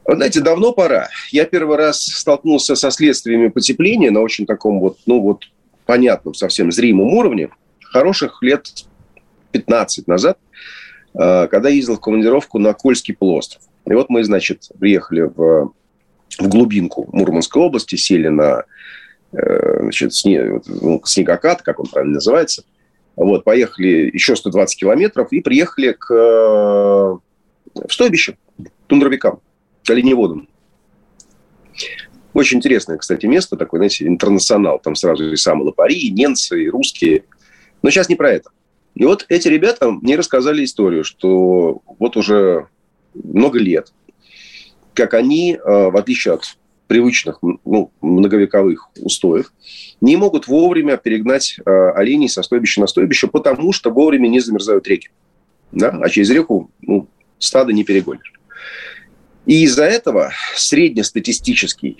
знаете, 0.08 0.40
давно 0.40 0.72
пора. 0.72 1.08
Я 1.32 1.46
первый 1.46 1.76
раз 1.76 2.00
столкнулся 2.00 2.76
со 2.76 2.90
следствиями 2.90 3.48
потепления 3.48 4.10
на 4.10 4.20
очень 4.20 4.46
таком 4.46 4.78
вот, 4.78 4.98
ну 5.06 5.20
вот, 5.20 5.44
понятном, 5.84 6.34
совсем 6.34 6.70
зримом 6.70 7.12
уровне. 7.14 7.48
Хороших 7.82 8.42
лет 8.42 8.68
15 9.50 10.06
назад, 10.06 10.38
когда 11.12 11.68
ездил 11.68 11.96
в 11.96 12.00
командировку 12.00 12.58
на 12.58 12.72
Кольский 12.72 13.14
полуостров. 13.14 13.62
И 13.86 13.94
вот 13.94 14.10
мы, 14.10 14.22
значит, 14.22 14.68
приехали 14.78 15.22
в, 15.22 15.72
в 16.38 16.48
глубинку 16.48 17.08
Мурманской 17.12 17.62
области, 17.62 17.96
сели 17.96 18.28
на 18.28 18.64
значит, 19.32 20.14
сне, 20.14 20.60
ну, 20.66 21.00
снегокат, 21.04 21.62
как 21.62 21.80
он 21.80 21.86
правильно 21.86 22.14
называется. 22.14 22.64
Вот, 23.16 23.44
поехали 23.44 24.10
еще 24.12 24.36
120 24.36 24.78
километров 24.78 25.32
и 25.32 25.40
приехали 25.40 25.96
к, 25.98 27.18
в 27.86 27.92
стойбище 27.92 28.36
тундровикам, 28.86 29.40
оленеводам. 29.88 30.48
Очень 32.32 32.58
интересное, 32.58 32.98
кстати, 32.98 33.24
место, 33.26 33.56
такое, 33.56 33.78
знаете, 33.78 34.06
интернационал. 34.06 34.78
Там 34.78 34.94
сразу 34.94 35.32
и 35.32 35.36
самые 35.36 35.66
лопари, 35.66 35.98
и 35.98 36.10
немцы, 36.10 36.64
и 36.64 36.68
русские. 36.68 37.24
Но 37.82 37.90
сейчас 37.90 38.08
не 38.08 38.14
про 38.14 38.30
это. 38.30 38.50
И 38.94 39.04
вот 39.04 39.26
эти 39.28 39.48
ребята 39.48 39.90
мне 39.90 40.16
рассказали 40.16 40.64
историю, 40.64 41.04
что 41.04 41.82
вот 41.98 42.16
уже 42.16 42.68
много 43.14 43.58
лет, 43.58 43.92
как 44.94 45.14
они, 45.14 45.54
э, 45.54 45.58
в 45.64 45.96
отличие 45.96 46.34
от 46.34 46.58
привычных 46.86 47.38
ну, 47.64 47.90
многовековых 48.00 48.90
устоев, 49.00 49.52
не 50.00 50.16
могут 50.16 50.46
вовремя 50.46 50.96
перегнать 50.96 51.58
э, 51.58 51.90
оленей 51.90 52.28
со 52.28 52.42
стойбища 52.42 52.80
на 52.80 52.86
стойбище, 52.86 53.28
потому 53.28 53.72
что 53.72 53.90
вовремя 53.90 54.28
не 54.28 54.40
замерзают 54.40 54.86
реки. 54.88 55.10
Да? 55.72 55.88
А 56.02 56.08
через 56.08 56.30
реку 56.30 56.70
ну, 56.80 57.08
стадо 57.38 57.72
не 57.72 57.84
перегонишь. 57.84 58.32
И 59.46 59.62
из-за 59.64 59.84
этого 59.84 60.32
среднестатистический 60.56 61.98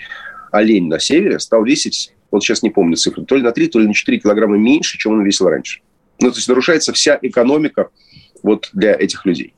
олень 0.50 0.88
на 0.88 0.98
севере 0.98 1.38
стал 1.38 1.64
весить, 1.64 2.12
вот 2.30 2.42
сейчас 2.42 2.62
не 2.62 2.70
помню 2.70 2.96
цифры, 2.96 3.24
то 3.24 3.36
ли 3.36 3.42
на 3.42 3.52
3, 3.52 3.68
то 3.68 3.78
ли 3.78 3.86
на 3.86 3.94
4 3.94 4.18
килограмма 4.18 4.56
меньше, 4.56 4.98
чем 4.98 5.12
он 5.12 5.24
весил 5.24 5.48
раньше. 5.48 5.80
Ну, 6.20 6.30
то 6.30 6.36
есть 6.36 6.48
нарушается 6.48 6.92
вся 6.92 7.18
экономика 7.22 7.90
вот 8.42 8.70
для 8.72 8.94
этих 8.94 9.24
людей. 9.26 9.54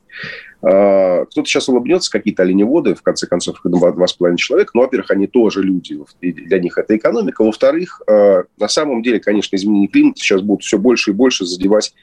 А, 0.61 1.25
кто-то 1.25 1.47
сейчас 1.47 1.69
улыбнется, 1.69 2.11
какие-то 2.11 2.43
оленеводы, 2.43 2.93
в 2.93 3.01
конце 3.01 3.27
концов, 3.27 3.59
два, 3.63 4.07
с 4.07 4.13
половиной 4.13 4.37
человека. 4.37 4.71
Но, 4.73 4.81
во-первых, 4.81 5.11
они 5.11 5.27
тоже 5.27 5.63
люди, 5.63 5.97
и 6.21 6.33
для 6.33 6.59
них 6.59 6.77
это 6.77 6.95
экономика. 6.97 7.43
Во-вторых, 7.43 8.01
а, 8.07 8.43
на 8.57 8.67
самом 8.67 9.01
деле, 9.01 9.19
конечно, 9.19 9.55
изменение 9.55 9.87
климата 9.87 10.19
сейчас 10.19 10.41
будут 10.41 10.63
все 10.63 10.77
больше 10.77 11.11
и 11.11 11.13
больше 11.13 11.45
задевать 11.45 11.93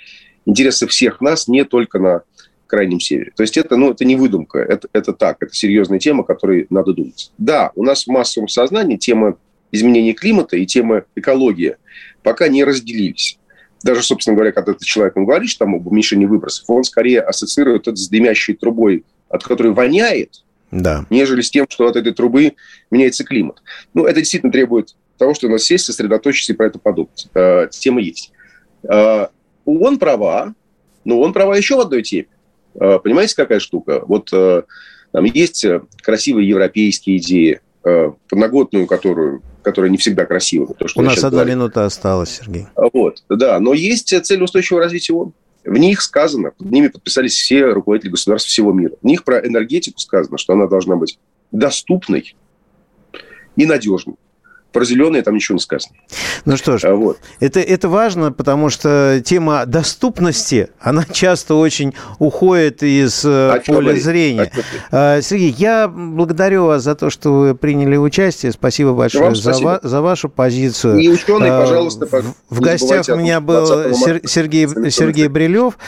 интересы 0.46 0.86
всех 0.86 1.20
нас, 1.20 1.48
не 1.48 1.64
только 1.64 1.98
на 1.98 2.22
Крайнем 2.66 3.00
Севере. 3.00 3.32
То 3.36 3.42
есть 3.42 3.56
это, 3.56 3.76
ну, 3.76 3.92
это 3.92 4.04
не 4.04 4.16
выдумка, 4.16 4.58
это, 4.58 4.88
это 4.92 5.12
так, 5.12 5.36
это 5.40 5.54
серьезная 5.54 5.98
тема, 5.98 6.22
о 6.22 6.26
которой 6.26 6.66
надо 6.70 6.92
думать. 6.92 7.30
Да, 7.38 7.70
у 7.74 7.84
нас 7.84 8.04
в 8.04 8.10
массовом 8.10 8.48
сознании 8.48 8.96
тема 8.96 9.38
изменения 9.72 10.12
климата 10.12 10.56
и 10.56 10.66
тема 10.66 11.04
экологии 11.14 11.76
пока 12.22 12.48
не 12.48 12.64
разделились. 12.64 13.38
Даже, 13.82 14.02
собственно 14.02 14.34
говоря, 14.34 14.52
когда 14.52 14.72
этот 14.72 14.84
человек 14.84 15.16
он 15.16 15.26
говорит 15.26 15.48
что 15.48 15.60
там 15.60 15.74
об 15.74 15.86
уменьшении 15.86 16.26
выбросов, 16.26 16.68
он 16.68 16.82
скорее 16.82 17.20
ассоциирует 17.20 17.86
это 17.86 17.96
с 17.96 18.08
дымящей 18.08 18.54
трубой, 18.54 19.04
от 19.28 19.44
которой 19.44 19.72
воняет, 19.72 20.42
да. 20.70 21.06
нежели 21.10 21.42
с 21.42 21.50
тем, 21.50 21.66
что 21.68 21.86
от 21.86 21.96
этой 21.96 22.12
трубы 22.12 22.54
меняется 22.90 23.24
климат. 23.24 23.62
Ну, 23.94 24.04
это 24.04 24.20
действительно 24.20 24.52
требует 24.52 24.96
того, 25.18 25.34
что 25.34 25.46
у 25.46 25.50
нас 25.50 25.62
сесть, 25.62 25.84
сосредоточиться 25.84 26.52
и 26.52 26.56
про 26.56 26.66
это 26.66 26.78
подумать. 26.78 27.28
Э, 27.34 27.68
тема 27.70 28.00
есть. 28.00 28.32
Э, 28.82 29.28
он 29.64 29.98
права, 29.98 30.54
но 31.04 31.20
он 31.20 31.32
права 31.32 31.56
еще 31.56 31.76
в 31.76 31.80
одной 31.80 32.02
теме. 32.02 32.28
Э, 32.78 32.98
понимаете, 33.02 33.34
какая 33.36 33.60
штука? 33.60 34.02
Вот 34.06 34.30
э, 34.32 34.62
там 35.12 35.24
есть 35.24 35.64
э, 35.64 35.82
красивые 36.02 36.48
европейские 36.48 37.18
идеи, 37.18 37.60
подноготную, 38.28 38.88
которую, 38.88 39.42
которая 39.62 39.92
не 39.92 39.96
всегда 39.96 40.26
красива. 40.26 40.74
То, 40.74 40.88
что 40.88 41.00
У 41.00 41.04
нас 41.04 41.18
одна 41.18 41.30
говорю. 41.30 41.50
минута 41.50 41.84
осталась, 41.84 42.40
Сергей. 42.40 42.66
Вот, 42.74 43.22
да. 43.28 43.60
Но 43.60 43.74
есть 43.74 44.08
цель 44.24 44.42
устойчивого 44.42 44.82
развития 44.82 45.12
ООН. 45.12 45.32
В 45.64 45.78
них 45.78 46.02
сказано, 46.02 46.50
под 46.50 46.68
ними 46.68 46.88
подписались 46.88 47.36
все 47.36 47.66
руководители 47.66 48.10
государств 48.10 48.48
всего 48.48 48.72
мира. 48.72 48.94
В 49.00 49.06
них 49.06 49.22
про 49.22 49.38
энергетику 49.38 50.00
сказано, 50.00 50.36
что 50.36 50.54
она 50.54 50.66
должна 50.66 50.96
быть 50.96 51.20
доступной 51.52 52.34
и 53.54 53.66
надежной. 53.66 54.16
Про 54.76 54.84
зеленые 54.84 55.22
там 55.22 55.34
ничего 55.34 55.56
не 55.56 55.60
сказано. 55.60 55.94
Ну 56.44 56.58
что 56.58 56.76
ж, 56.76 56.84
а, 56.84 56.94
вот. 56.94 57.16
это, 57.40 57.60
это 57.60 57.88
важно, 57.88 58.30
потому 58.30 58.68
что 58.68 59.22
тема 59.24 59.64
доступности, 59.64 60.68
она 60.78 61.02
часто 61.10 61.54
очень 61.54 61.94
уходит 62.18 62.82
из 62.82 63.22
а 63.24 63.58
поля 63.66 63.98
зрения. 63.98 64.52
А 64.92 65.22
Сергей, 65.22 65.54
я 65.56 65.88
благодарю 65.88 66.66
вас 66.66 66.82
за 66.82 66.94
то, 66.94 67.08
что 67.08 67.32
вы 67.32 67.54
приняли 67.54 67.96
участие. 67.96 68.52
Спасибо 68.52 68.92
большое 68.92 69.34
за, 69.34 69.40
спасибо. 69.40 69.80
за 69.82 70.02
вашу 70.02 70.28
позицию. 70.28 70.98
И 70.98 71.08
ученые, 71.08 71.52
пожалуйста, 71.52 72.04
В, 72.04 72.34
в 72.50 72.60
гостях 72.60 73.06
у 73.08 73.16
меня 73.16 73.40
был 73.40 73.94
Сергей, 74.26 74.68
Сергей 74.90 75.28
Брилев. 75.28 75.78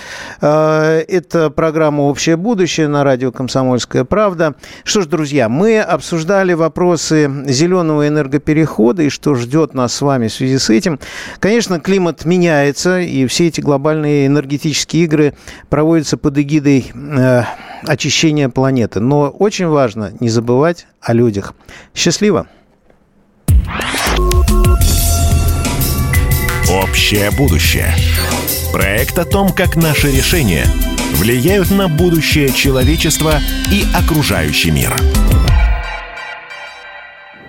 Это 0.40 1.50
программа 1.54 2.04
«Общее 2.04 2.38
будущее» 2.38 2.88
на 2.88 3.04
радио 3.04 3.32
«Комсомольская 3.32 4.04
правда». 4.04 4.54
Что 4.84 5.02
ж, 5.02 5.06
друзья, 5.06 5.50
мы 5.50 5.78
обсуждали 5.78 6.54
вопросы 6.54 7.30
зеленого 7.48 8.08
энергоперехода 8.08 8.77
перехода 8.78 9.02
и 9.02 9.08
что 9.08 9.34
ждет 9.34 9.74
нас 9.74 9.94
с 9.94 10.00
вами 10.02 10.28
в 10.28 10.32
связи 10.32 10.58
с 10.58 10.70
этим. 10.70 10.98
Конечно, 11.40 11.80
климат 11.80 12.24
меняется, 12.24 13.00
и 13.00 13.26
все 13.26 13.48
эти 13.48 13.60
глобальные 13.60 14.26
энергетические 14.26 15.04
игры 15.04 15.34
проводятся 15.68 16.16
под 16.16 16.38
эгидой 16.38 16.86
э, 16.94 17.42
очищения 17.82 18.48
планеты. 18.48 19.00
Но 19.00 19.30
очень 19.30 19.66
важно 19.66 20.12
не 20.20 20.28
забывать 20.28 20.86
о 21.00 21.12
людях. 21.12 21.54
Счастливо! 21.94 22.46
Общее 26.70 27.30
будущее. 27.36 27.92
Проект 28.72 29.18
о 29.18 29.24
том, 29.24 29.52
как 29.52 29.74
наши 29.76 30.08
решения 30.10 30.64
влияют 31.14 31.70
на 31.70 31.88
будущее 31.88 32.52
человечества 32.52 33.40
и 33.72 33.84
окружающий 33.94 34.70
мир. 34.70 34.94